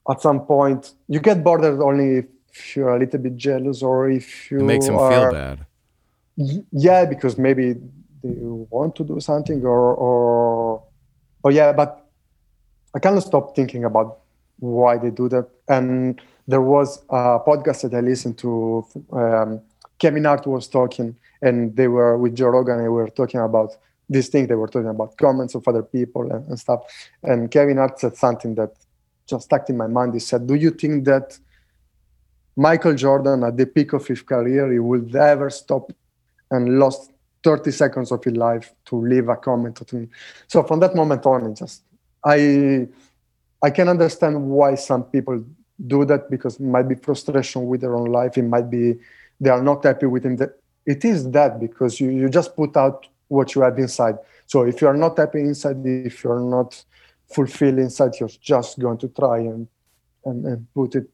[0.09, 4.51] at some point you get bothered only if you're a little bit jealous or if
[4.51, 5.67] you it makes them are, feel bad.
[6.73, 7.75] Yeah, because maybe
[8.23, 8.37] they
[8.77, 10.83] want to do something or or
[11.43, 12.07] or yeah, but
[12.95, 14.19] I cannot stop thinking about
[14.59, 18.85] why they do that and there was a podcast that I listened to.
[19.13, 19.61] Um,
[19.99, 23.77] Kevin Hart was talking, and they were with Joe Rogan, and they were talking about
[24.09, 24.47] this thing.
[24.47, 26.81] They were talking about comments of other people and, and stuff.
[27.23, 28.73] And Kevin Hart said something that
[29.29, 30.15] just stuck in my mind.
[30.15, 31.39] He said, "Do you think that
[32.57, 35.93] Michael Jordan, at the peak of his career, he would ever stop
[36.51, 40.09] and lost 30 seconds of his life to leave a comment to me?"
[40.47, 41.83] So from that moment on, it just
[42.25, 42.89] I
[43.63, 45.45] I can understand why some people
[45.87, 48.37] do that because it might be frustration with their own life.
[48.37, 48.99] It might be
[49.41, 50.61] they are not happy with it.
[50.87, 54.17] It is that because you, you just put out what you have inside.
[54.47, 56.83] So if you are not happy inside, if you're not
[57.33, 59.69] fulfilled inside, you're just going to try and,
[60.25, 61.09] and, and put it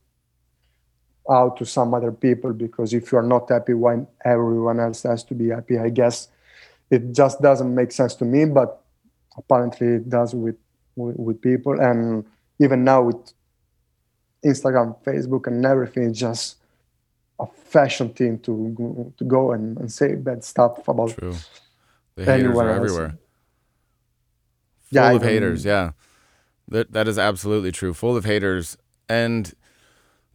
[1.31, 5.35] out to some other people because if you're not happy when everyone else has to
[5.35, 6.29] be happy, I guess
[6.91, 8.83] it just doesn't make sense to me, but
[9.37, 10.57] apparently it does with,
[10.95, 11.81] with, with people.
[11.81, 12.25] And
[12.61, 13.33] even now with
[14.45, 16.57] Instagram, Facebook, and everything just
[17.39, 21.11] a fashion thing to to go and, and say bad stuff about.
[21.11, 21.35] True.
[22.15, 23.19] The haters are everywhere.
[24.81, 25.65] Full yeah, of haters.
[25.65, 25.91] Yeah,
[26.69, 27.93] that that is absolutely true.
[27.93, 29.53] Full of haters, and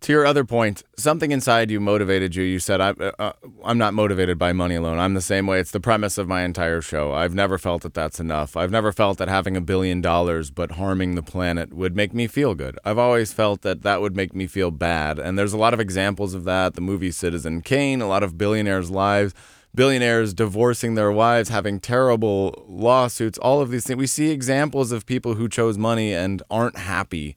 [0.02, 2.44] to your other point, something inside you motivated you.
[2.44, 3.34] You said, I, uh, uh,
[3.64, 4.98] I'm not motivated by money alone.
[4.98, 5.60] I'm the same way.
[5.60, 7.14] It's the premise of my entire show.
[7.14, 8.58] I've never felt that that's enough.
[8.58, 12.26] I've never felt that having a billion dollars but harming the planet would make me
[12.26, 12.80] feel good.
[12.84, 15.20] I've always felt that that would make me feel bad.
[15.20, 16.74] And there's a lot of examples of that.
[16.74, 19.36] The movie Citizen Kane, a lot of billionaires' lives,
[19.76, 23.98] billionaires divorcing their wives, having terrible lawsuits, all of these things.
[23.98, 27.36] We see examples of people who chose money and aren't happy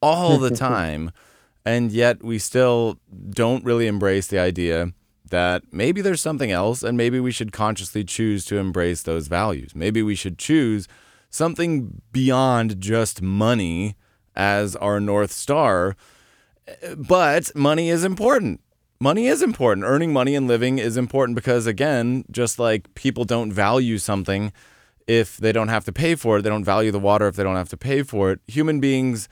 [0.00, 1.10] all the time.
[1.64, 2.98] And yet we still
[3.30, 4.92] don't really embrace the idea
[5.30, 9.74] that maybe there's something else and maybe we should consciously choose to embrace those values.
[9.74, 10.86] Maybe we should choose
[11.30, 13.96] something beyond just money
[14.36, 15.96] as our North Star.
[16.96, 18.60] But money is important.
[19.00, 19.84] Money is important.
[19.84, 24.52] Earning money and living is important because, again, just like people don't value something
[25.06, 27.42] if they don't have to pay for it, they don't value the water if they
[27.42, 28.40] don't have to pay for it.
[28.46, 29.28] Human beings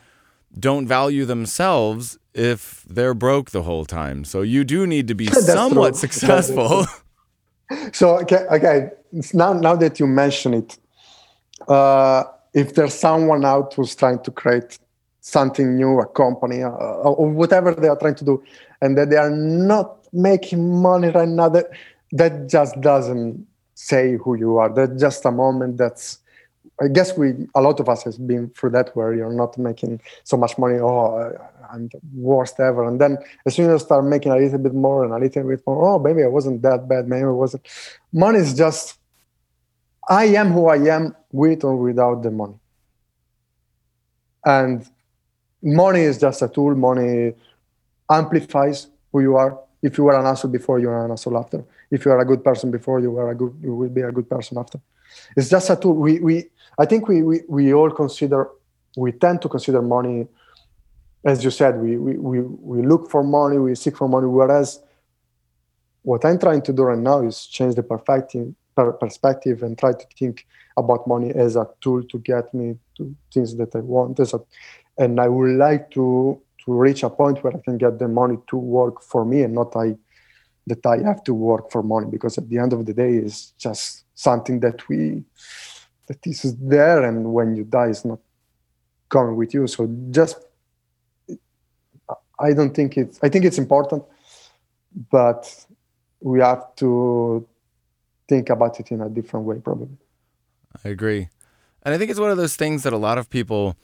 [0.58, 4.24] don't value themselves if they're broke the whole time.
[4.24, 6.86] So you do need to be somewhat successful.
[7.92, 8.90] so okay, okay.
[9.34, 10.78] Now, now that you mention it,
[11.68, 14.78] uh, if there's someone out who's trying to create
[15.20, 18.42] something new, a company, uh, or whatever they are trying to do,
[18.80, 21.66] and that they are not making money right now, that
[22.12, 24.72] that just doesn't say who you are.
[24.72, 26.18] That's just a moment that's
[26.80, 30.00] I guess we a lot of us has been through that where you're not making
[30.24, 30.78] so much money.
[30.78, 31.32] Oh,
[31.72, 32.86] I'm worst ever.
[32.86, 35.48] And then as soon as I start making a little bit more and a little
[35.48, 37.08] bit more, oh, maybe I wasn't that bad.
[37.08, 37.66] Maybe I wasn't.
[38.12, 38.98] Money is just
[40.08, 42.58] I am who I am with or without the money.
[44.44, 44.86] And
[45.62, 46.74] money is just a tool.
[46.74, 47.34] Money
[48.10, 49.58] amplifies who you are.
[49.82, 51.64] If you were an asshole before, you are an asshole after.
[51.90, 53.54] If you are a good person before, you are a good.
[53.62, 54.80] You will be a good person after.
[55.36, 55.94] It's just a tool.
[55.94, 58.48] We we I think we, we, we all consider,
[58.96, 60.26] we tend to consider money,
[61.24, 64.80] as you said, we, we, we, we look for money, we seek for money, whereas
[66.02, 70.06] what I'm trying to do right now is change the perspective, perspective and try to
[70.18, 74.18] think about money as a tool to get me to things that I want.
[74.18, 74.40] As a,
[74.98, 78.38] and I would like to to reach a point where I can get the money
[78.48, 79.96] to work for me and not I
[80.66, 83.50] that I have to work for money because at the end of the day it's
[83.58, 85.24] just something that we
[86.06, 88.20] that is there and when you die it's not
[89.08, 90.36] coming with you so just
[92.42, 94.02] i don't think it's i think it's important
[95.10, 95.66] but
[96.20, 97.46] we have to
[98.28, 99.96] think about it in a different way probably.
[100.84, 101.28] I agree.
[101.82, 103.76] And i think it's one of those things that a lot of people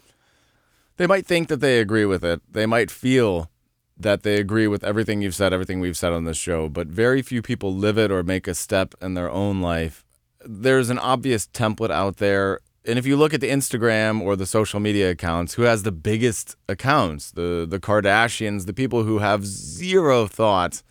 [0.96, 2.40] they might think that they agree with it.
[2.50, 3.50] They might feel
[3.96, 7.20] that they agree with everything you've said everything we've said on this show but very
[7.20, 10.04] few people live it or make a step in their own life.
[10.44, 12.60] There's an obvious template out there.
[12.88, 15.92] And if you look at the Instagram or the social media accounts, who has the
[15.92, 17.30] biggest accounts?
[17.30, 20.82] The the Kardashians, the people who have zero thought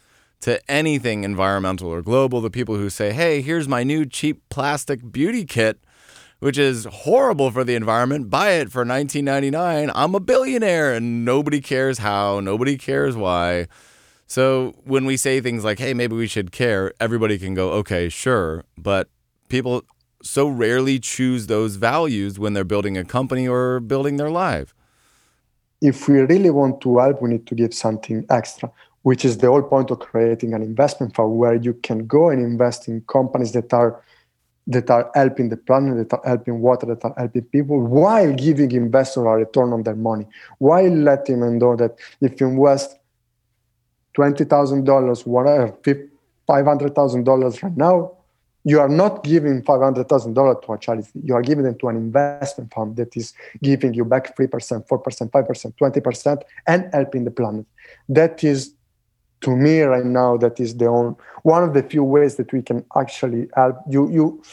[0.42, 5.12] to anything environmental or global, the people who say, "Hey, here's my new cheap plastic
[5.12, 5.80] beauty kit."
[6.40, 8.30] Which is horrible for the environment.
[8.30, 9.92] Buy it for 19.99.
[9.96, 13.66] I'm a billionaire and nobody cares how, nobody cares why.
[14.28, 18.08] So when we say things like, "Hey, maybe we should care," everybody can go, "Okay,
[18.08, 19.10] sure," but
[19.50, 19.84] people
[20.22, 24.74] so rarely choose those values when they're building a company or building their life.
[25.82, 28.72] If we really want to help, we need to give something extra,
[29.04, 32.42] which is the whole point of creating an investment fund where you can go and
[32.42, 34.02] invest in companies that are
[34.70, 38.70] that are helping the planet, that are helping water, that are helping people, while giving
[38.74, 40.28] investors a return on their money,
[40.58, 42.98] while letting them know that if you invest
[44.14, 45.74] twenty thousand dollars, whatever,
[46.48, 48.17] five hundred thousand dollars right now,
[48.68, 51.08] you are not giving $500,000 to a charity.
[51.24, 55.32] You are giving them to an investment fund that is giving you back 3%, 4%,
[55.32, 57.66] 5%, 20%, and helping the planet.
[58.10, 58.74] That is,
[59.40, 62.62] to me right now, that is the only, one of the few ways that we
[62.62, 63.78] can actually help.
[63.90, 64.44] You, you,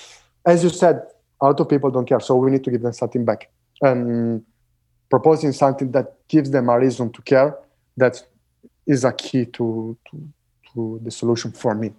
[0.46, 1.02] as you said,
[1.40, 3.50] a lot of people don't care, so we need to give them something back.
[3.82, 4.44] And
[5.10, 7.58] proposing something that gives them a reason to care,
[7.96, 8.22] that
[8.86, 10.28] is a key to, to,
[10.72, 11.90] to the solution for me.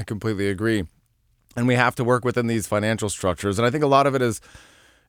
[0.00, 0.88] I completely agree
[1.56, 3.58] and we have to work within these financial structures.
[3.58, 4.40] And I think a lot of it is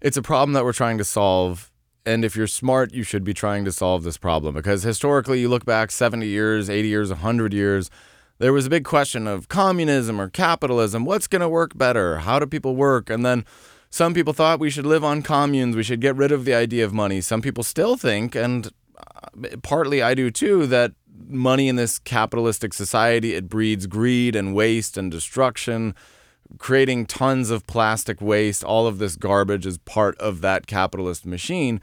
[0.01, 1.71] it's a problem that we're trying to solve.
[2.05, 5.49] And if you're smart, you should be trying to solve this problem because historically, you
[5.49, 7.89] look back 70 years, 80 years, 100 years,
[8.38, 11.05] there was a big question of communism or capitalism.
[11.05, 12.19] What's going to work better?
[12.19, 13.10] How do people work?
[13.10, 13.45] And then
[13.89, 16.84] some people thought we should live on communes, we should get rid of the idea
[16.84, 17.21] of money.
[17.21, 20.91] Some people still think, and uh, partly I do too, that
[21.27, 25.95] money in this capitalistic society it breeds greed and waste and destruction
[26.58, 31.81] creating tons of plastic waste, all of this garbage is part of that capitalist machine.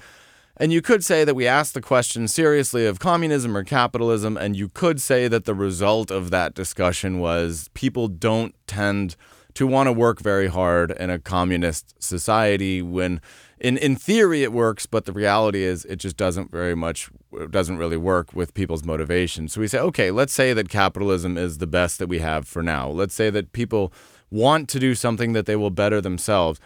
[0.57, 4.57] And you could say that we asked the question seriously of communism or capitalism, and
[4.57, 9.16] you could say that the result of that discussion was people don't tend
[9.55, 13.20] to want to work very hard in a communist society when
[13.61, 17.11] in in theory it works but the reality is it just doesn't very much
[17.51, 21.59] doesn't really work with people's motivation so we say okay let's say that capitalism is
[21.59, 23.92] the best that we have for now let's say that people
[24.33, 26.59] want to do something that they will better themselves.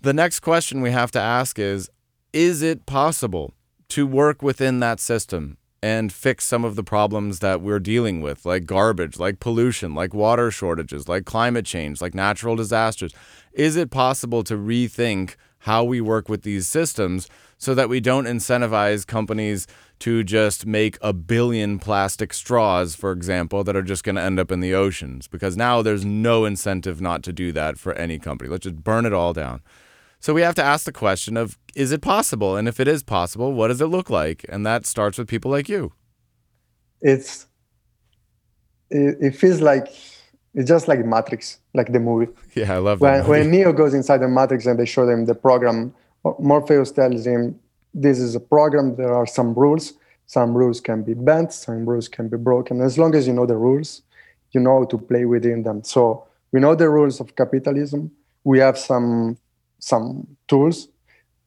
[0.00, 1.88] The next question we have to ask is
[2.32, 3.54] Is it possible
[3.90, 8.44] to work within that system and fix some of the problems that we're dealing with,
[8.44, 13.14] like garbage, like pollution, like water shortages, like climate change, like natural disasters?
[13.52, 18.26] Is it possible to rethink how we work with these systems so that we don't
[18.26, 19.66] incentivize companies
[20.00, 24.38] to just make a billion plastic straws, for example, that are just going to end
[24.38, 25.28] up in the oceans?
[25.28, 28.50] Because now there's no incentive not to do that for any company.
[28.50, 29.62] Let's just burn it all down.
[30.20, 32.56] So we have to ask the question of is it possible?
[32.56, 34.46] And if it is possible, what does it look like?
[34.48, 35.92] And that starts with people like you.
[37.02, 37.46] It's
[38.90, 39.88] it, it feels like
[40.54, 42.32] it's just like Matrix, like the movie.
[42.54, 43.28] Yeah, I love when, that.
[43.28, 45.92] When Neo goes inside the Matrix and they show him the program,
[46.38, 47.58] Morpheus tells him,
[47.94, 49.94] This is a program, there are some rules.
[50.26, 52.80] Some rules can be bent, some rules can be broken.
[52.80, 54.02] As long as you know the rules,
[54.52, 55.84] you know how to play within them.
[55.84, 58.10] So we know the rules of capitalism.
[58.42, 59.36] We have some
[59.78, 60.88] some tools.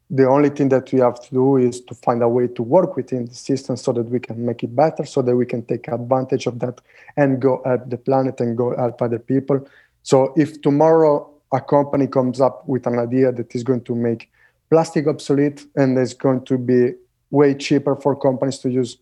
[0.09, 2.95] The only thing that we have to do is to find a way to work
[2.95, 5.87] within the system so that we can make it better, so that we can take
[5.87, 6.79] advantage of that
[7.17, 9.67] and go help the planet and go help other people.
[10.03, 14.29] So if tomorrow a company comes up with an idea that is going to make
[14.69, 16.93] plastic obsolete and is going to be
[17.31, 18.97] way cheaper for companies to use,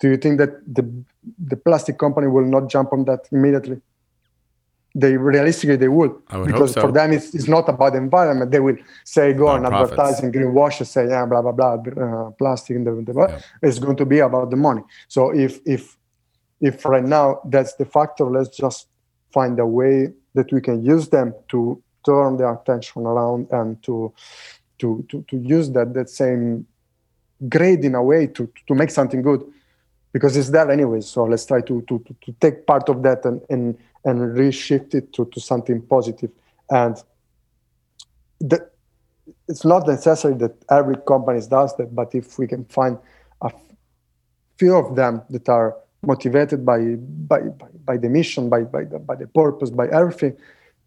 [0.00, 0.84] do you think that the
[1.38, 3.80] the plastic company will not jump on that immediately?
[4.94, 6.80] they realistically they would, would because so.
[6.80, 10.84] for them it's, it's not about the environment they will say go on advertising greenwash
[10.86, 13.40] say yeah blah blah blah uh, plastic in the, the yeah.
[13.62, 15.96] it's going to be about the money so if if
[16.60, 18.88] if right now that's the factor let's just
[19.32, 24.12] find a way that we can use them to turn their attention around and to
[24.82, 26.66] to to, to use that that same
[27.48, 29.42] grade in a way to to make something good
[30.12, 33.40] because it's there anyway so let's try to to to, take part of that and
[33.52, 33.64] and
[34.04, 36.30] and reshift it to, to something positive.
[36.70, 36.96] And
[38.40, 38.68] the,
[39.48, 42.98] it's not necessary that every company does that, but if we can find
[43.40, 43.50] a
[44.58, 48.98] few of them that are motivated by by, by, by the mission, by, by, the,
[48.98, 50.36] by the purpose, by everything,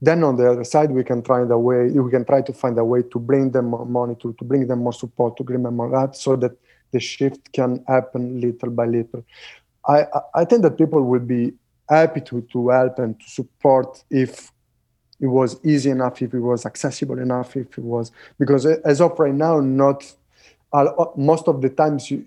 [0.01, 2.77] then on the other side we can try the way we can try to find
[2.77, 5.63] a way to bring them more money, to, to bring them more support, to bring
[5.63, 6.51] them more help, so that
[6.91, 9.23] the shift can happen little by little.
[9.87, 11.53] I, I think that people will be
[11.87, 14.51] happy to, to help and to support if
[15.19, 19.17] it was easy enough, if it was accessible enough, if it was because as of
[19.19, 20.03] right now, not
[21.15, 22.25] most of the times you,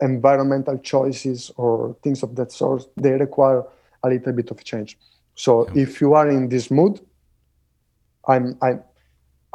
[0.00, 3.64] environmental choices or things of that sort they require
[4.02, 4.98] a little bit of change.
[5.34, 5.82] So yeah.
[5.82, 7.00] if you are in this mood,
[8.26, 8.82] I'm I'm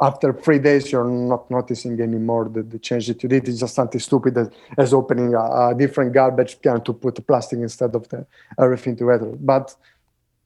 [0.00, 3.48] after three days you're not noticing anymore the, the change that you did.
[3.48, 7.22] Is just something stupid as, as opening a, a, different garbage can to put the
[7.22, 8.26] plastic instead of the
[8.60, 9.32] everything together.
[9.40, 9.74] But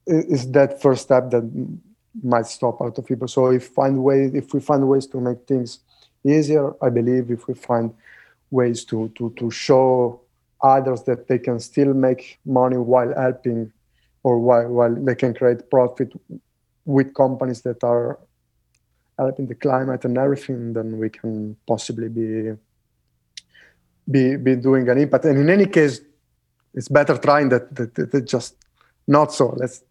[0.05, 1.43] it's that first step that
[2.21, 3.27] might stop a lot of people.
[3.27, 5.79] So if find way if we find ways to make things
[6.23, 7.93] easier i believe if we find
[8.51, 10.21] ways to to to show
[10.61, 13.71] others that they can still make money while helping
[14.23, 16.13] or while, while they can create profit
[16.85, 18.19] with companies that are
[19.17, 22.53] helping the climate and everything, then we can possibly be
[24.09, 25.25] be be doing an impact.
[25.25, 26.01] And in any case,
[26.73, 28.55] it's better trying that, that, just
[29.07, 29.55] not so.
[29.57, 29.83] Let's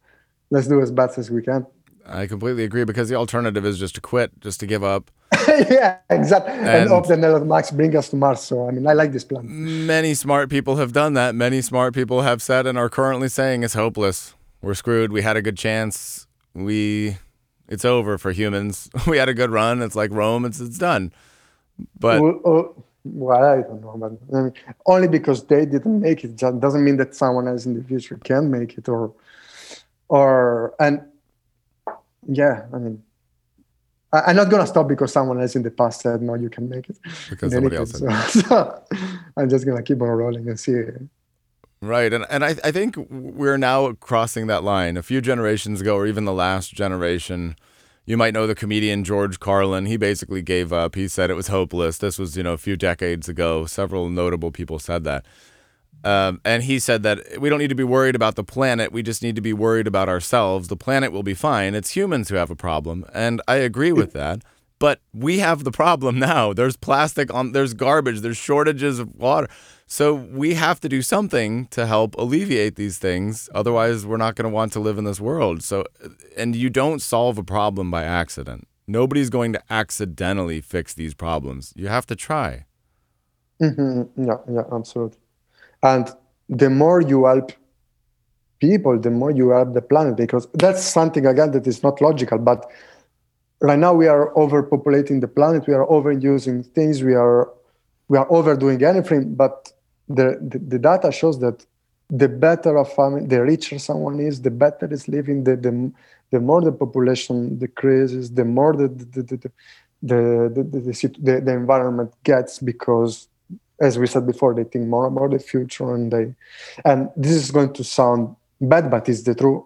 [0.51, 1.67] let's do as best as we can.
[2.05, 5.11] I completely agree because the alternative is just to quit, just to give up.
[5.71, 6.53] yeah, exactly.
[6.53, 8.41] And, and hope that Elon Musk bring us to Mars.
[8.41, 9.47] So I mean, I like this plan.
[9.87, 11.35] Many smart people have done that.
[11.35, 14.35] Many smart people have said and are currently saying it's hopeless.
[14.61, 15.13] We're screwed.
[15.13, 16.27] We had a good chance.
[16.55, 17.17] We
[17.69, 18.91] it's over for humans.
[19.07, 19.83] We had a good run.
[19.83, 20.45] It's like Rome.
[20.45, 21.13] It's it's done.
[21.99, 24.53] But well, uh, well I don't know, but I mean,
[24.87, 28.51] only because they didn't make it doesn't mean that someone else in the future can
[28.51, 29.13] make it, or
[30.09, 31.01] or and
[32.29, 33.03] yeah, I mean.
[34.13, 36.69] I, am not gonna stop because someone else in the past said no, you can
[36.69, 36.99] make it.
[37.31, 37.99] Because somebody else.
[37.99, 38.85] So, so
[39.37, 40.83] I'm just gonna keep on rolling and see
[41.83, 42.13] Right.
[42.13, 44.97] And, and I, I think we're now crossing that line.
[44.97, 47.57] A few generations ago, or even the last generation,
[48.07, 49.87] you might know the comedian George Carlin.
[49.87, 50.95] He basically gave up.
[50.95, 51.99] He said it was hopeless.
[51.99, 53.67] This was, you know, a few decades ago.
[53.67, 55.27] Several notable people said that.
[56.05, 58.93] Um, and he said that we don't need to be worried about the planet.
[58.93, 60.69] We just need to be worried about ourselves.
[60.69, 61.75] The planet will be fine.
[61.75, 63.05] It's humans who have a problem.
[63.15, 64.43] And I agree with that.
[64.79, 66.53] But we have the problem now.
[66.53, 69.49] There's plastic on, there's garbage, there's shortages of water.
[69.87, 73.49] So we have to do something to help alleviate these things.
[73.55, 75.63] Otherwise, we're not going to want to live in this world.
[75.63, 75.85] So,
[76.37, 78.67] and you don't solve a problem by accident.
[78.89, 81.73] Nobody's going to accidentally fix these problems.
[81.77, 82.65] You have to try.
[83.61, 84.25] Mm-hmm.
[84.27, 85.19] Yeah, yeah, absolutely.
[85.83, 86.09] And
[86.49, 87.53] the more you help
[88.61, 92.39] people, the more you help the planet, because that's something again that is not logical.
[92.39, 92.71] But
[93.61, 95.67] right now we are overpopulating the planet.
[95.67, 97.03] We are overusing things.
[97.03, 97.51] We are
[98.09, 99.35] we are overdoing anything.
[99.35, 99.73] But
[100.09, 101.65] the, the, the data shows that
[102.11, 105.91] the better a family, the richer someone is, the better is living, the, the,
[106.31, 109.51] the more the population decreases, the more the, the, the, the,
[110.03, 113.29] the, the, the, the environment gets because
[113.83, 116.35] as we said before they think more about the future and they
[116.85, 119.63] and this is going to sound bad but it's the truth.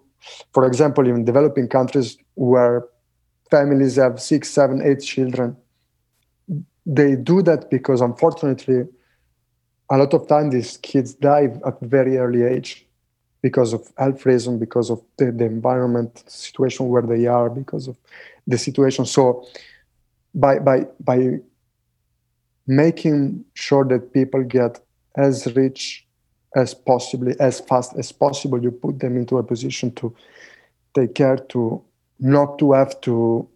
[0.53, 2.85] For example in developing countries where
[3.49, 5.55] families have six seven eight children
[6.85, 8.85] they do that because unfortunately
[9.89, 12.87] a lot of time these kids die at very early age
[13.41, 17.97] because of health reason because of the, the environment situation where they are because of
[18.45, 19.05] the situation.
[19.05, 19.47] So
[20.33, 21.39] by by by
[22.67, 24.79] making sure that people get
[25.15, 26.05] as rich
[26.55, 28.61] as possibly as fast as possible.
[28.61, 30.13] You put them into a position to
[30.93, 31.81] take care to
[32.19, 33.47] not to have to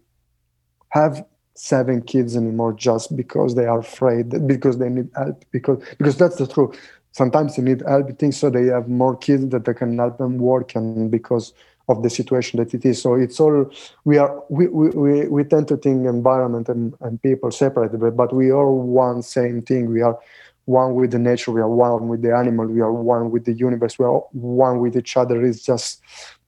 [0.90, 6.16] have seven kids anymore just because they are afraid because they need help because because
[6.16, 6.78] that's the truth.
[7.12, 10.38] Sometimes they need help things so they have more kids that they can help them
[10.38, 11.52] work and because
[11.88, 13.02] of the situation that it is.
[13.02, 13.70] So it's all
[14.04, 18.34] we are we we, we tend to think environment and, and people separated but but
[18.34, 19.90] we are one same thing.
[19.90, 20.18] We are
[20.64, 23.52] one with the nature we are one with the animal we are one with the
[23.52, 25.44] universe we are one with each other.
[25.44, 26.00] It's just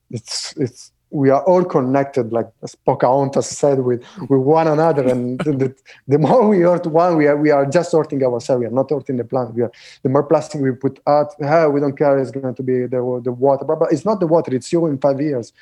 [0.09, 5.07] it's it's we are all connected, like as Pocahontas said, with, with one another.
[5.07, 5.73] And the,
[6.07, 8.59] the, more we hurt one, we are, we are just hurting ourselves.
[8.59, 9.53] We are not hurting the planet.
[9.53, 9.71] We are,
[10.03, 12.17] the more plastic we put out, hey, we don't care.
[12.17, 13.65] It's going to be the, the water.
[13.65, 14.53] But, but it's not the water.
[14.53, 15.53] It's you in five years.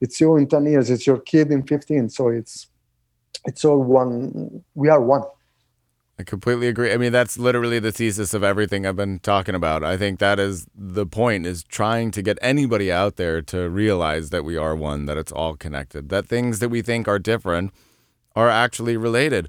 [0.00, 0.90] It's you in 10 years.
[0.90, 2.08] It's your kid in 15.
[2.10, 2.68] So it's,
[3.44, 4.64] it's all one.
[4.74, 5.22] We are one.
[6.16, 6.92] I completely agree.
[6.92, 9.82] I mean, that's literally the thesis of everything I've been talking about.
[9.82, 14.30] I think that is the point is trying to get anybody out there to realize
[14.30, 17.72] that we are one, that it's all connected, that things that we think are different
[18.36, 19.48] are actually related.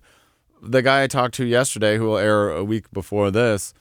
[0.60, 3.74] The guy I talked to yesterday, who will air a week before this,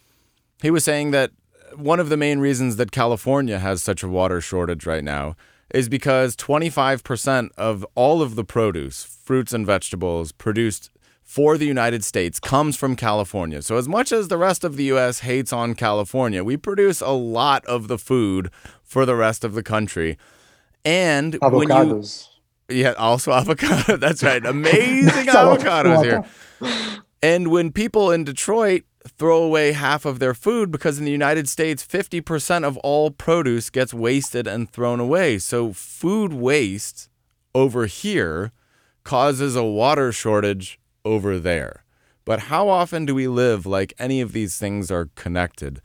[0.63, 1.31] he was saying that
[1.75, 5.37] one of the main reasons that California has such a water shortage right now
[5.73, 10.91] is because 25% of all of the produce, fruits and vegetables produced
[11.25, 13.63] for the United States comes from California.
[13.63, 15.21] So, as much as the rest of the U.S.
[15.21, 18.51] hates on California, we produce a lot of the food
[18.83, 20.19] for the rest of the country.
[20.85, 22.29] And avocados.
[22.69, 23.97] When you, yeah, also avocado.
[23.97, 24.45] That's right.
[24.47, 26.25] Amazing avocados here.
[27.25, 28.83] And when people in Detroit
[29.17, 33.71] throw away half of their food because in the United States, 50% of all produce
[33.71, 35.39] gets wasted and thrown away.
[35.39, 37.09] So, food waste
[37.55, 38.53] over here
[39.05, 41.85] causes a water shortage over there.
[42.25, 45.81] But how often do we live like any of these things are connected?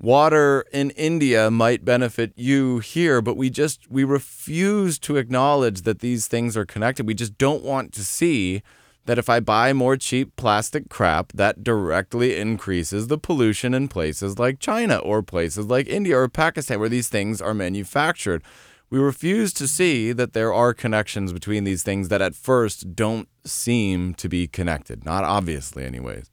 [0.00, 6.00] Water in India might benefit you here, but we just we refuse to acknowledge that
[6.00, 7.06] these things are connected.
[7.06, 8.62] We just don't want to see
[9.06, 14.38] that if I buy more cheap plastic crap, that directly increases the pollution in places
[14.38, 18.42] like China or places like India or Pakistan where these things are manufactured
[18.90, 23.28] we refuse to see that there are connections between these things that at first don't
[23.44, 25.04] seem to be connected.
[25.04, 26.30] Not obviously, anyways.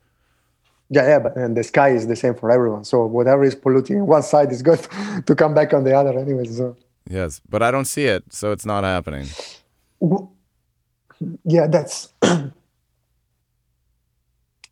[0.90, 2.84] Yeah, yeah, but and the sky is the same for everyone.
[2.84, 4.86] So whatever is polluting one side is good
[5.26, 6.58] to come back on the other, anyways.
[6.58, 6.78] So.
[7.10, 9.28] Yes, but I don't see it, so it's not happening.
[11.46, 12.14] Yeah, that's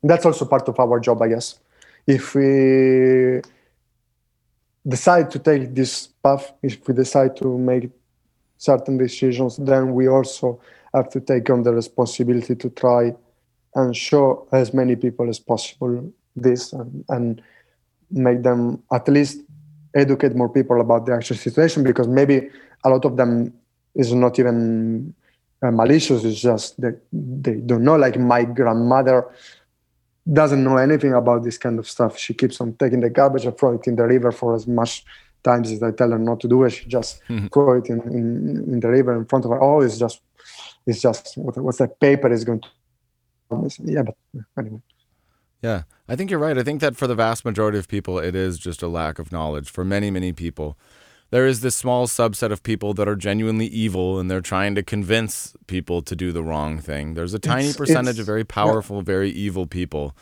[0.04, 1.58] that's also part of our job, I guess.
[2.06, 3.42] If we
[4.88, 7.90] decide to take this path, if we decide to make
[8.58, 10.60] certain decisions, then we also
[10.94, 13.16] have to take on the responsibility to try
[13.76, 17.42] and show as many people as possible this and, and
[18.12, 19.42] make them at least
[19.96, 22.50] educate more people about the actual situation because maybe
[22.84, 23.54] a lot of them
[23.96, 25.14] is not even
[25.64, 29.26] uh, malicious it's just that they don't know like my grandmother
[30.32, 32.18] doesn't know anything about this kind of stuff.
[32.18, 35.04] She keeps on taking the garbage and throwing it in the river for as much
[35.44, 36.72] times as I tell her not to do it.
[36.72, 37.48] She just mm-hmm.
[37.48, 39.62] throw it in, in, in, the river in front of her.
[39.62, 40.22] Oh, it's just,
[40.86, 42.68] it's just what, what's that paper is going to.
[43.84, 44.16] Yeah, but
[44.58, 44.82] anyway.
[45.62, 46.58] Yeah, I think you're right.
[46.58, 49.32] I think that for the vast majority of people, it is just a lack of
[49.32, 49.70] knowledge.
[49.70, 50.78] For many, many people,
[51.32, 54.84] there is this small subset of people that are genuinely evil and they're trying to
[54.84, 57.14] convince people to do the wrong thing.
[57.14, 59.04] There's a tiny it's, percentage it's, of very powerful, yeah.
[59.04, 60.16] very evil people.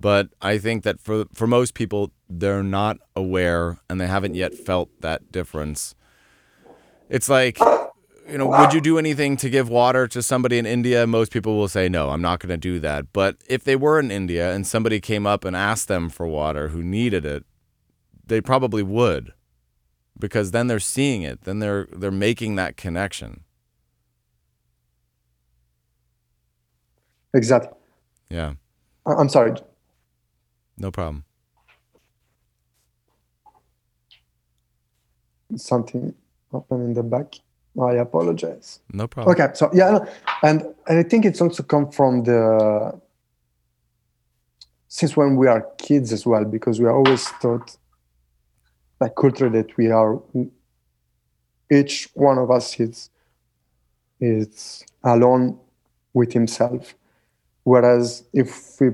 [0.00, 4.54] But I think that for for most people, they're not aware and they haven't yet
[4.54, 5.94] felt that difference.
[7.10, 7.58] It's like,
[8.28, 11.06] you know, would you do anything to give water to somebody in India?
[11.06, 13.12] Most people will say, no, I'm not going to do that.
[13.12, 16.68] But if they were in India and somebody came up and asked them for water
[16.68, 17.44] who needed it,
[18.24, 19.32] they probably would
[20.18, 23.44] because then they're seeing it then they're they're making that connection.
[27.34, 27.76] Exactly.
[28.30, 28.54] Yeah.
[29.06, 29.54] I'm sorry.
[30.76, 31.24] No problem.
[35.56, 36.14] Something
[36.52, 37.34] happened in the back.
[37.80, 38.80] I apologize.
[38.92, 39.32] No problem.
[39.34, 39.98] Okay so yeah
[40.42, 42.92] and and i think it's also come from the
[44.88, 47.76] since when we are kids as well because we are always taught
[49.00, 50.20] like culture that we are
[51.70, 53.10] each one of us is
[54.20, 55.58] is alone
[56.12, 56.94] with himself.
[57.62, 58.90] Whereas if we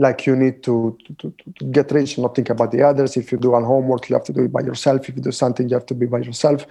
[0.00, 3.16] like you need to, to, to, get rich and not think about the others.
[3.18, 5.08] If you do on homework, you have to do it by yourself.
[5.08, 6.66] If you do something, you have to be by yourself.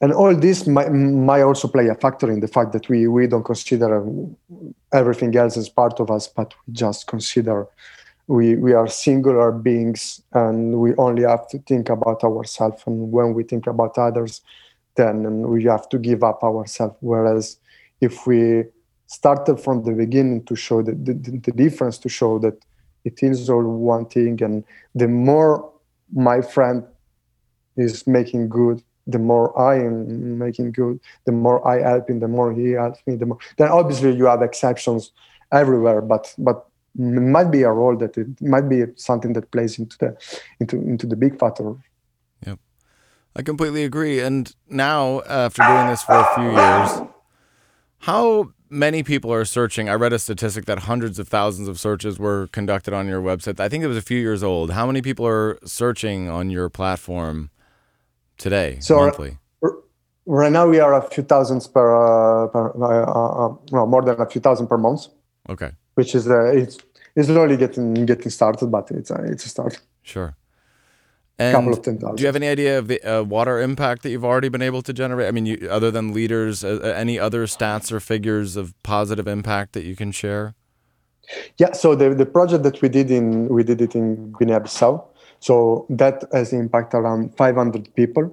[0.00, 3.26] And all this might, might also play a factor in the fact that we, we
[3.28, 4.04] don't consider
[4.92, 7.66] everything else as part of us, but we just consider
[8.28, 12.82] we, we are singular beings and we only have to think about ourselves.
[12.86, 14.42] And when we think about others,
[14.96, 16.96] then we have to give up ourselves.
[17.00, 17.58] Whereas
[18.00, 18.64] if we
[19.06, 22.62] started from the beginning to show the, the, the difference, to show that
[23.04, 24.42] it is all one thing.
[24.42, 24.62] And
[24.94, 25.72] the more
[26.12, 26.84] my friend
[27.76, 32.28] is making good, the more I am making good, the more I help him, the
[32.28, 33.38] more he helps me, the more.
[33.56, 35.12] Then obviously you have exceptions
[35.50, 39.96] everywhere, but but might be a role that it might be something that plays into
[39.98, 40.16] the
[40.60, 41.74] into into the big factor.
[42.46, 42.58] Yep,
[43.36, 44.20] I completely agree.
[44.20, 47.08] And now after doing this for a few years,
[47.98, 49.88] how many people are searching.
[49.88, 53.60] I read a statistic that hundreds of thousands of searches were conducted on your website.
[53.60, 54.72] I think it was a few years old.
[54.72, 57.50] How many people are searching on your platform
[58.36, 59.38] today, so monthly?
[60.26, 64.20] Right now, we are a few thousands per, uh, per uh, uh, well, more than
[64.20, 65.06] a few thousand per month.
[65.48, 65.70] Okay.
[65.98, 66.78] Which is uh, it's
[67.16, 69.80] it's slowly getting getting started, but it's a, it's a start.
[70.02, 70.36] Sure.
[71.40, 72.16] And couple of ten thousand.
[72.16, 74.82] Do you have any idea of the uh, water impact that you've already been able
[74.82, 75.26] to generate?
[75.26, 79.26] I mean, you, other than liters, uh, uh, any other stats or figures of positive
[79.26, 80.54] impact that you can share?
[81.58, 85.04] Yeah, so the, the project that we did in we did it in Guinea-Bissau.
[85.40, 88.24] So that has impact around 500 people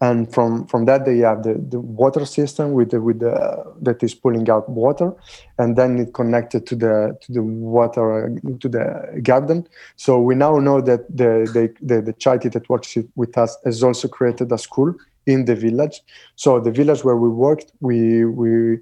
[0.00, 4.02] and from from that they have the, the water system with the with the that
[4.02, 5.12] is pulling out water
[5.58, 9.66] and then it connected to the to the water to the garden.
[9.96, 13.82] So we now know that the the, the, the charity that works with us has
[13.82, 14.94] also created a school
[15.26, 16.00] in the village.
[16.36, 18.78] So the village where we worked we we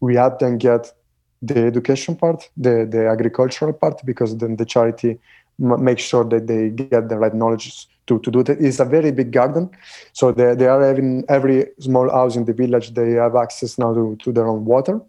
[0.00, 0.92] we helped them get
[1.40, 5.18] the education part the the agricultural part because then the charity
[5.60, 8.60] m- makes sure that they get the right knowledge to, to do that.
[8.60, 9.70] It's a very big garden.
[10.12, 13.94] So they, they are having every small house in the village, they have access now
[13.94, 15.00] to, to their own water.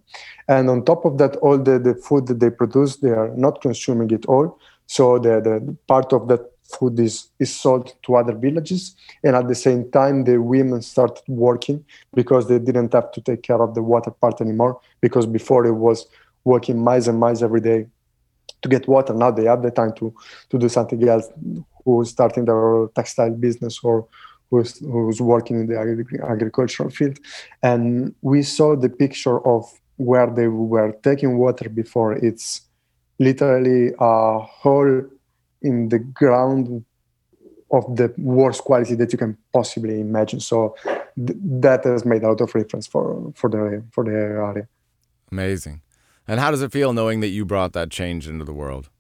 [0.48, 3.62] And on top of that, all the, the food that they produce, they are not
[3.62, 4.60] consuming it all.
[4.88, 8.96] So the, the part of that food is, is sold to other villages.
[9.24, 11.84] And at the same time, the women started working
[12.14, 14.80] because they didn't have to take care of the water part anymore.
[15.02, 16.06] Because before it was
[16.44, 17.88] working miles and miles every day
[18.62, 19.14] to get water.
[19.14, 20.14] Now they have the time to
[20.50, 21.28] to do something else.
[21.86, 24.08] Who's starting their textile business or
[24.50, 27.18] who's who's working in the agri- agricultural field,
[27.64, 29.66] and we saw the picture of
[29.98, 32.14] where they were taking water before.
[32.14, 32.62] It's
[33.20, 35.04] literally a hole
[35.62, 36.86] in the ground
[37.72, 40.40] of the worst quality that you can possibly imagine.
[40.40, 40.76] So
[41.16, 44.68] th- that has made lot of reference for for the for the area.
[45.32, 45.82] Amazing.
[46.30, 48.92] And how does it feel knowing that you brought that change into the world?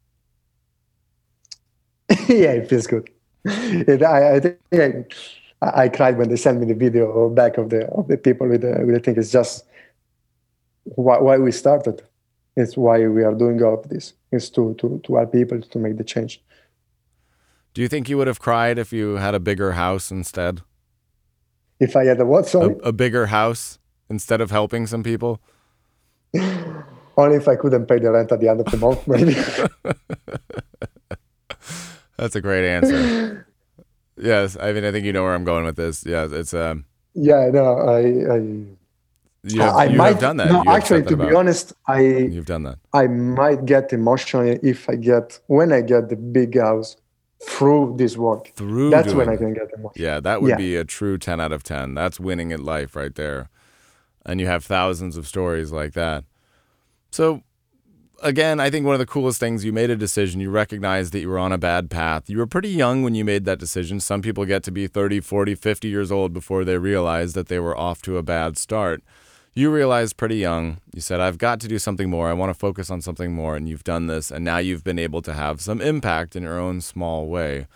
[2.27, 3.07] yeah, it feels good.
[3.45, 5.13] It, I, I, think
[5.61, 8.47] I, I, cried when they sent me the video back of the of the people
[8.47, 9.15] with the with the thing.
[9.15, 9.65] It's just
[10.83, 12.01] why, why we started.
[12.57, 14.13] It's why we are doing all of this.
[14.31, 16.41] It's to to to help people to make the change.
[17.75, 20.61] Do you think you would have cried if you had a bigger house instead?
[21.79, 22.47] If I had a what?
[22.47, 22.73] Sorry?
[22.83, 23.77] A, a bigger house
[24.09, 25.39] instead of helping some people.
[27.19, 29.33] Only if I couldn't pay the rent at the end of the month, maybe.
[32.17, 33.45] That's a great answer.
[34.15, 36.05] yes, I mean, I think you know where I'm going with this.
[36.05, 36.85] Yeah, it's um.
[37.13, 38.37] Yeah, no, I, I
[39.43, 40.49] you have, I you might, have done that.
[40.49, 42.79] No, actually, to be honest, I you've done that.
[42.93, 46.95] I might get emotional if I get when I get the big house
[47.43, 48.53] through this work.
[48.55, 49.91] Through that's when I can get emotional.
[49.97, 50.55] Yeah, that would yeah.
[50.55, 51.95] be a true ten out of ten.
[51.95, 53.49] That's winning at life right there,
[54.25, 56.23] and you have thousands of stories like that.
[57.11, 57.43] So,
[58.21, 60.41] again, I think one of the coolest things you made a decision.
[60.41, 62.29] You recognized that you were on a bad path.
[62.29, 63.99] You were pretty young when you made that decision.
[63.99, 67.59] Some people get to be 30, 40, 50 years old before they realize that they
[67.59, 69.03] were off to a bad start.
[69.53, 70.79] You realized pretty young.
[70.93, 72.29] You said, I've got to do something more.
[72.29, 73.55] I want to focus on something more.
[73.55, 74.31] And you've done this.
[74.31, 77.67] And now you've been able to have some impact in your own small way.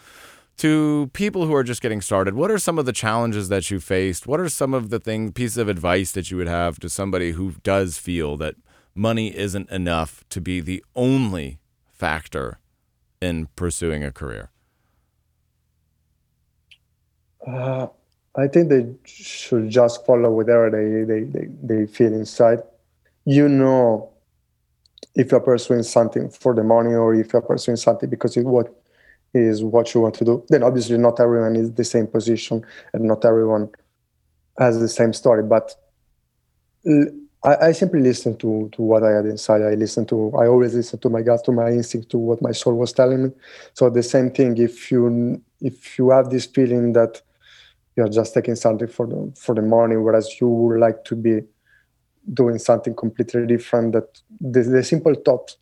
[0.57, 3.79] To people who are just getting started, what are some of the challenges that you
[3.79, 4.27] faced?
[4.27, 7.31] What are some of the things, pieces of advice that you would have to somebody
[7.31, 8.55] who does feel that
[8.95, 11.59] money isn't enough to be the only
[11.91, 12.59] factor
[13.21, 14.51] in pursuing a career?
[17.45, 17.87] Uh,
[18.35, 22.59] I think they should just follow whatever they, they, they, they feel inside.
[23.25, 24.13] You know
[25.15, 28.73] if you're pursuing something for the money or if you're pursuing something because it what
[29.33, 30.43] is what you want to do.
[30.49, 33.69] Then obviously not everyone is the same position and not everyone
[34.57, 35.43] has the same story.
[35.43, 35.75] But
[37.43, 39.61] I, I simply listen to to what I had inside.
[39.61, 42.51] I listen to I always listen to my gut, to my instinct, to what my
[42.51, 43.31] soul was telling me.
[43.73, 44.57] So the same thing.
[44.57, 47.21] If you if you have this feeling that
[47.95, 51.41] you're just taking something for the for the money, whereas you would like to be
[52.33, 55.55] doing something completely different, that the, the simple thought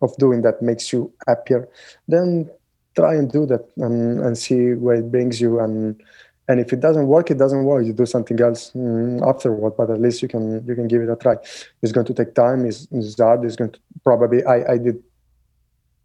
[0.00, 1.68] of doing that makes you happier,
[2.06, 2.48] then
[2.96, 6.02] try and do that and, and see where it brings you and
[6.48, 7.84] and if it doesn't work, it doesn't work.
[7.84, 11.10] You do something else mm, afterward, but at least you can you can give it
[11.10, 11.36] a try.
[11.82, 12.64] It's going to take time.
[12.64, 13.44] It's, it's hard.
[13.44, 14.42] It's going to probably.
[14.44, 15.02] I, I did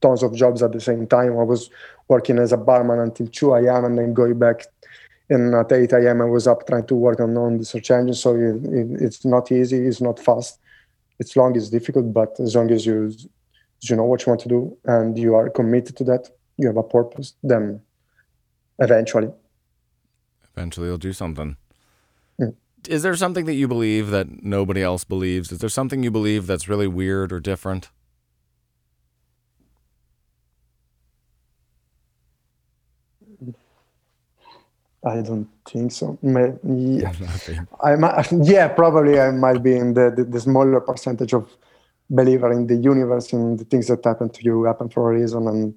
[0.02, 1.40] tons of jobs at the same time.
[1.40, 1.70] I was
[2.10, 3.86] working as a barman until 2 a.m.
[3.86, 4.66] and then going back
[5.30, 6.22] and at 8 a.m.
[6.22, 8.14] I was up trying to work on, on the search engine.
[8.14, 9.78] So it, it, it's not easy.
[9.88, 10.60] It's not fast.
[11.20, 11.56] It's long.
[11.56, 12.14] It's difficult.
[12.14, 13.14] But as long as you
[13.82, 16.78] you know what you want to do and you are committed to that, you have
[16.78, 17.34] a purpose.
[17.44, 17.82] Then
[18.80, 19.30] eventually
[20.56, 21.58] Eventually, you'll do something.
[22.40, 22.56] Mm.
[22.88, 25.52] Is there something that you believe that nobody else believes?
[25.52, 27.90] Is there something you believe that's really weird or different?
[35.06, 36.18] I don't think so.
[36.22, 37.12] Yeah,
[37.84, 41.50] I might, yeah, probably I might be in the, the, the, smaller percentage of
[42.10, 45.48] believer in the universe and the things that happen to you happen for a reason.
[45.48, 45.76] And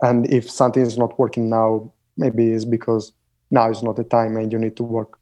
[0.00, 3.12] and if something is not working now, maybe it's because
[3.50, 5.18] now is not the time and you need to work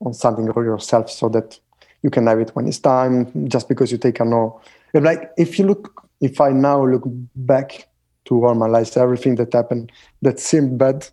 [0.00, 1.58] on something for yourself so that
[2.02, 4.60] you can have it when it's time just because you take a no.
[4.92, 7.02] Like if you look if i now look
[7.34, 7.88] back
[8.26, 9.90] to all my life everything that happened
[10.22, 11.06] that seemed bad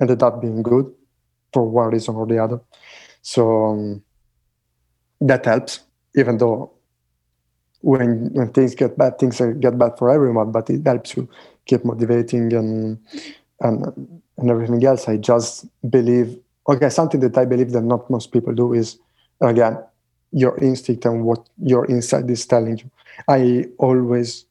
[0.00, 0.92] ended up being good
[1.52, 2.60] for one reason or the other.
[3.22, 4.02] So um,
[5.20, 5.80] that helps
[6.16, 6.72] even though
[7.80, 11.28] when when things get bad things get bad for everyone but it helps you
[11.64, 12.98] keep motivating and
[13.60, 15.08] and and everything else.
[15.08, 18.98] I just believe, okay, something that I believe that not most people do is,
[19.40, 19.78] again,
[20.32, 22.90] your instinct and what your inside is telling you.
[23.28, 24.44] I always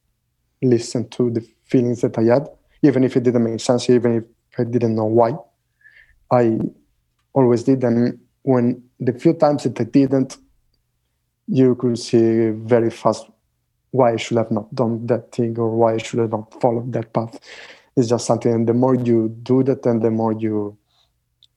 [0.61, 2.49] listen to the feelings that I had,
[2.81, 5.35] even if it didn't make sense, even if I didn't know why.
[6.31, 6.59] I
[7.33, 7.83] always did.
[7.83, 10.37] And when the few times that I didn't,
[11.47, 13.29] you could see very fast
[13.91, 16.91] why I should have not done that thing or why I should have not followed
[16.93, 17.39] that path
[17.95, 20.77] it's just something and the more you do that and the more you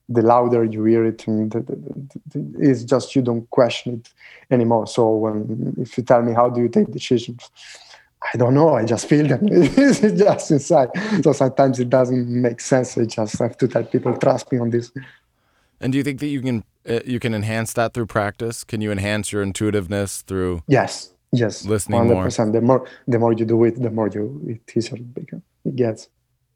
[0.09, 1.75] the louder you hear it and the, the,
[2.31, 4.09] the, it's just you don't question it
[4.51, 4.87] anymore.
[4.87, 7.49] So when if you tell me how do you take decisions?
[8.33, 9.47] I don't know i just feel them.
[9.51, 10.89] It's just inside.
[11.23, 12.97] So sometimes it doesn't make sense.
[12.97, 14.91] I just have to tell people trust me on this.
[15.79, 18.63] And do you think that you can uh, you can enhance that through practice?
[18.63, 21.65] Can you enhance your intuitiveness through yes yes.
[21.65, 22.07] Listening 100%.
[22.09, 24.97] more the more the more you do it the more you it easier
[25.65, 26.09] it gets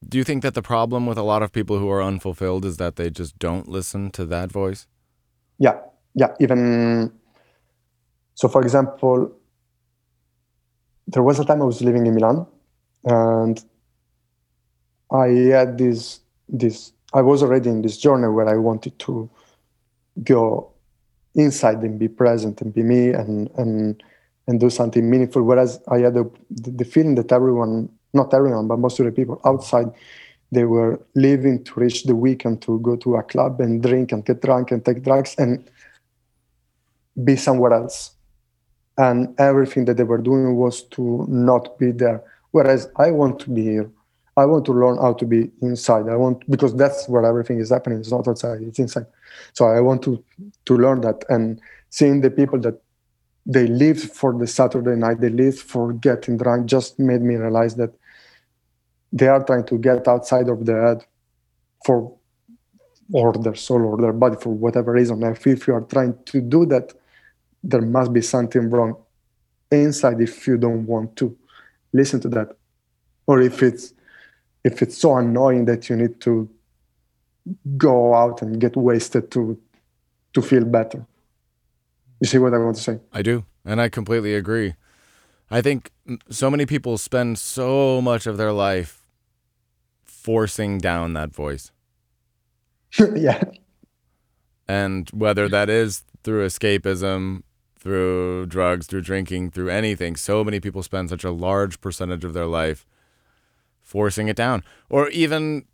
[0.10, 2.78] do you think that the problem with a lot of people who are unfulfilled is
[2.78, 4.88] that they just don't listen to that voice?
[5.60, 5.80] Yeah,
[6.14, 6.34] yeah.
[6.40, 7.12] Even
[8.36, 9.32] so, for example,
[11.08, 12.46] there was a time I was living in Milan,
[13.06, 13.64] and
[15.12, 16.94] I had this this.
[17.14, 19.30] I was already in this journey where I wanted to
[20.24, 20.72] go
[21.36, 24.04] inside and be present and be me and and
[24.48, 25.44] and do something meaningful.
[25.44, 29.42] Whereas I had the, the feeling that everyone not everyone, but most of the people
[29.46, 29.88] outside,
[30.52, 34.24] they were leaving to reach the weekend to go to a club and drink and
[34.24, 35.70] get drunk and take drugs and
[37.24, 38.12] be somewhere else.
[38.98, 42.24] And everything that they were doing was to not be there.
[42.52, 43.90] Whereas I want to be here.
[44.38, 46.08] I want to learn how to be inside.
[46.10, 48.00] I want because that's where everything is happening.
[48.00, 49.06] It's not outside; it's inside.
[49.54, 50.24] So I want to
[50.66, 52.82] to learn that and seeing the people that
[53.46, 57.76] they lived for the Saturday night, they lived for getting drunk, just made me realize
[57.76, 57.94] that
[59.14, 61.06] they are trying to get outside of their head
[61.86, 62.18] for
[63.12, 65.22] or their soul or their body for whatever reason.
[65.24, 66.94] If you are trying to do that,
[67.64, 68.96] there must be something wrong
[69.72, 71.38] inside if you don't want to
[71.94, 72.58] listen to that.
[73.28, 73.94] Or if it's
[74.64, 76.50] if it's so annoying that you need to
[77.78, 79.60] go out and get wasted to
[80.34, 81.06] to feel better.
[82.20, 83.00] You see what I want to say?
[83.12, 84.74] I do, and I completely agree.
[85.52, 85.92] I think
[86.30, 89.03] so many people spend so much of their life
[90.24, 91.72] forcing down that voice.
[93.16, 93.44] yeah.
[94.68, 97.44] And whether that is through escapism,
[97.78, 102.34] through drugs, through drinking, through anything, so many people spend such a large percentage of
[102.34, 102.86] their life
[103.82, 104.64] forcing it down.
[104.90, 105.66] Or even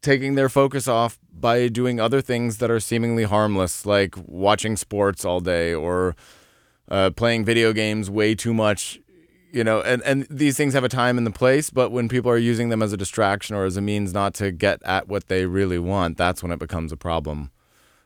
[0.00, 5.24] taking their focus off by doing other things that are seemingly harmless, like watching sports
[5.24, 6.14] all day or
[6.88, 9.00] uh, playing video games way too much.
[9.52, 12.30] You know, and, and these things have a time and the place, but when people
[12.30, 15.28] are using them as a distraction or as a means not to get at what
[15.28, 17.50] they really want, that's when it becomes a problem.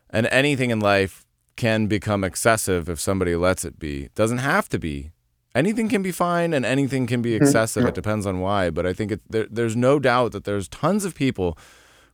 [0.09, 1.25] And anything in life
[1.55, 4.03] can become excessive if somebody lets it be.
[4.03, 5.11] It doesn't have to be.
[5.55, 7.43] Anything can be fine and anything can be mm-hmm.
[7.43, 7.85] excessive.
[7.85, 8.69] It depends on why.
[8.69, 11.57] But I think it, there, there's no doubt that there's tons of people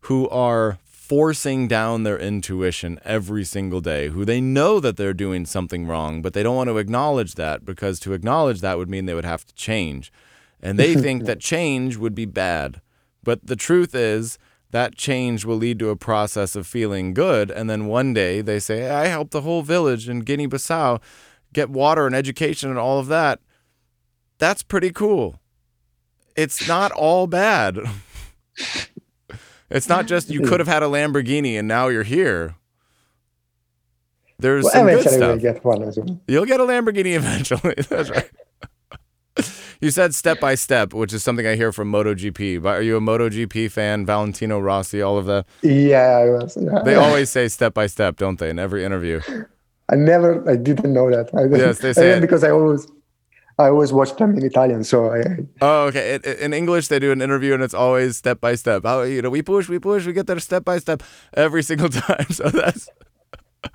[0.02, 0.78] who are
[1.14, 6.24] forcing down their intuition every single day, who they know that they're doing something wrong,
[6.24, 9.24] but they don't want to acknowledge that because to acknowledge that would mean they would
[9.24, 10.12] have to change.
[10.60, 12.82] And they think that change would be bad.
[13.24, 14.40] But the truth is,
[14.72, 17.52] that change will lead to a process of feeling good.
[17.52, 21.00] And then one day they say, I helped the whole village in Guinea Bissau
[21.54, 23.40] get water and education and all of that.
[24.40, 25.40] That's pretty cool.
[26.36, 27.78] It's not all bad.
[29.74, 32.56] it's not just you could have had a Lamborghini and now you're here.
[34.40, 35.40] There's well, some good stuff.
[35.40, 37.76] Get one You'll get a Lamborghini eventually.
[37.90, 38.30] That's right.
[39.82, 42.62] You said step by step, which is something I hear from MotoGP.
[42.62, 44.06] But are you a MotoGP fan?
[44.06, 45.46] Valentino Rossi, all of that.
[45.62, 46.58] Yeah, I was.
[46.60, 46.82] Yeah.
[46.86, 48.50] They always say step by step, don't they?
[48.50, 49.20] In every interview.
[49.90, 51.34] I never, I didn't know that.
[51.36, 52.88] I, yes, they say because I always,
[53.60, 54.84] I always watch them in Italian.
[54.84, 55.24] So I.
[55.62, 56.20] Oh, okay.
[56.42, 58.84] In English, they do an interview and it's always step by step.
[58.84, 61.90] How you know we push, we push, we get there step by step every single
[62.04, 62.30] time.
[62.30, 62.90] So that's.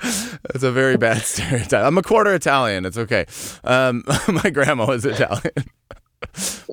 [0.03, 1.83] That's a very bad stereotype.
[1.83, 2.85] I'm a quarter Italian.
[2.85, 3.25] It's okay.
[3.65, 5.65] Um, my grandma was Italian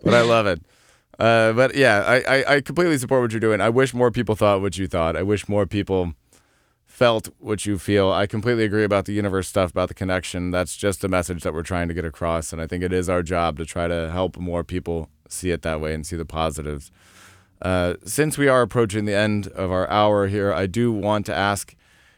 [0.03, 0.61] but I love it.
[1.17, 3.61] Uh, but yeah, I, I, I completely support what you're doing.
[3.61, 5.15] I wish more people thought what you thought.
[5.15, 6.13] I wish more people
[6.95, 8.11] felt what you feel.
[8.11, 10.51] I completely agree about the universe stuff, about the connection.
[10.51, 12.53] That's just a message that we're trying to get across.
[12.53, 15.61] And I think it is our job to try to help more people see it
[15.63, 16.91] that way and see the positives.
[17.61, 21.35] Uh, since we are approaching the end of our hour here, I do want to
[21.35, 21.75] ask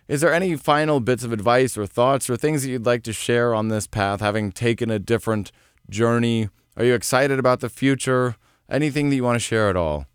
[0.08, 3.14] is there any final bits of advice or thoughts or things that you'd like to
[3.14, 5.52] share on this path, having taken a different
[5.90, 8.36] journey are you excited about the future?
[8.70, 10.06] Anything that you want to share at all?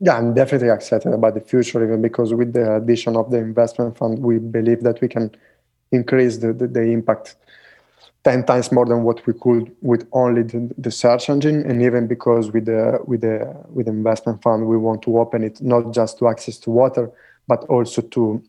[0.00, 3.98] Yeah, I'm definitely excited about the future, even because with the addition of the investment
[3.98, 5.34] fund, we believe that we can
[5.90, 7.34] increase the, the, the impact
[8.24, 11.68] 10 times more than what we could with only the, the, search engine.
[11.68, 15.42] And even because with the with the with the investment fund we want to open
[15.44, 17.10] it not just to access to water
[17.46, 18.42] but also to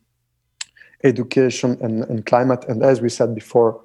[1.04, 2.66] education and, and climate.
[2.68, 3.80] And as we said before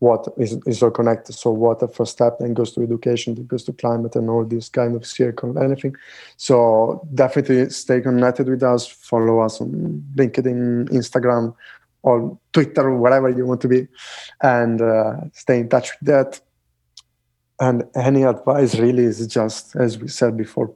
[0.00, 1.34] water is, is all connected.
[1.34, 4.68] So water first step, then goes to education, then goes to climate and all this
[4.68, 5.94] kind of circle, anything.
[6.36, 11.54] So definitely stay connected with us, follow us on LinkedIn, Instagram,
[12.02, 13.86] or Twitter, or wherever you want to be,
[14.42, 16.40] and uh, stay in touch with that.
[17.60, 20.72] And any advice really is just, as we said before,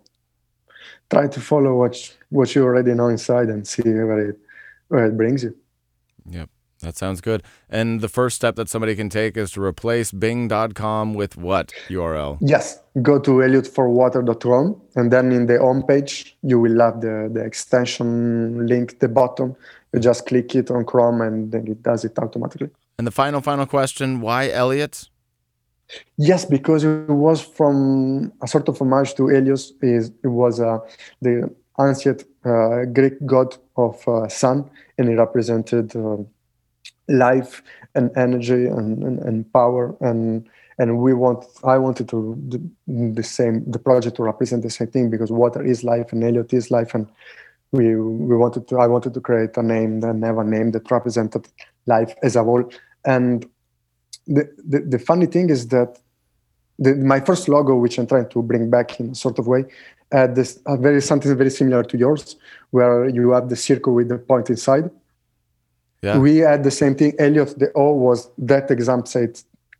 [1.10, 1.96] try to follow what
[2.28, 4.38] what you already know inside and see where it
[4.88, 5.56] where it brings you.
[6.28, 6.50] Yep.
[6.84, 7.42] That sounds good.
[7.68, 12.38] And the first step that somebody can take is to replace bing.com with what URL?
[12.40, 12.80] Yes.
[13.02, 18.66] Go to elliotforwater.com and then in the home page, you will have the, the extension
[18.66, 19.56] link the bottom.
[19.92, 22.70] You just click it on Chrome and then it does it automatically.
[22.98, 25.08] And the final, final question why Elliot?
[26.16, 29.72] Yes, because it was from a sort of homage to Helios.
[29.82, 30.78] Is it was uh,
[31.20, 36.16] the ancient uh, Greek god of uh, sun, and it represented uh,
[37.08, 37.62] life
[37.94, 40.48] and energy and, and, and power and
[40.78, 42.60] and we want i wanted to the,
[43.12, 46.52] the, same the project to represent the same thing because water is life and elliot
[46.52, 47.06] is life and
[47.72, 51.46] we we wanted to i wanted to create a name that never name that represented
[51.86, 52.64] life as a whole.
[53.04, 53.46] And
[54.26, 55.98] the, the, the funny thing is that
[56.78, 59.64] the, my first logo which i'm trying to bring back in a sort of way
[60.10, 62.36] had this uh, very something very similar to yours
[62.70, 64.90] where you have the circle with the point inside
[66.04, 66.18] yeah.
[66.18, 67.14] We had the same thing.
[67.18, 69.14] Elliot, the O was that exact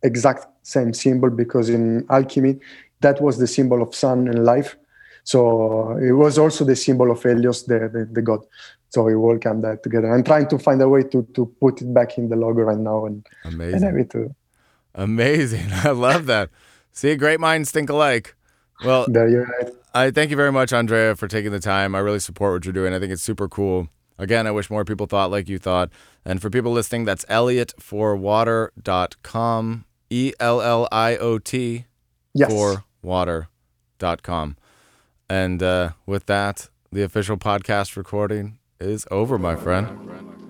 [0.01, 2.59] exact same symbol because in alchemy,
[3.01, 4.75] that was the symbol of sun and life.
[5.23, 8.41] So uh, it was also the symbol of Helios, the, the, the god.
[8.89, 10.13] So we all come that together.
[10.13, 12.77] I'm trying to find a way to to put it back in the logo right
[12.77, 13.83] now and amazing.
[13.83, 14.25] And to...
[14.25, 15.67] Uh, amazing.
[15.71, 16.49] I love that.
[16.91, 18.35] See, great minds think alike.
[18.83, 19.71] Well, there you're right.
[19.93, 21.95] I thank you very much, Andrea, for taking the time.
[21.95, 22.93] I really support what you're doing.
[22.93, 23.89] I think it's super cool.
[24.17, 25.89] Again, I wish more people thought like you thought.
[26.23, 31.85] And for people listening, that's elliotforwater.com, E L L I O T
[32.33, 32.51] yes.
[32.51, 34.57] for water.com.
[35.29, 40.41] And uh, with that, the official podcast recording is over, my friend.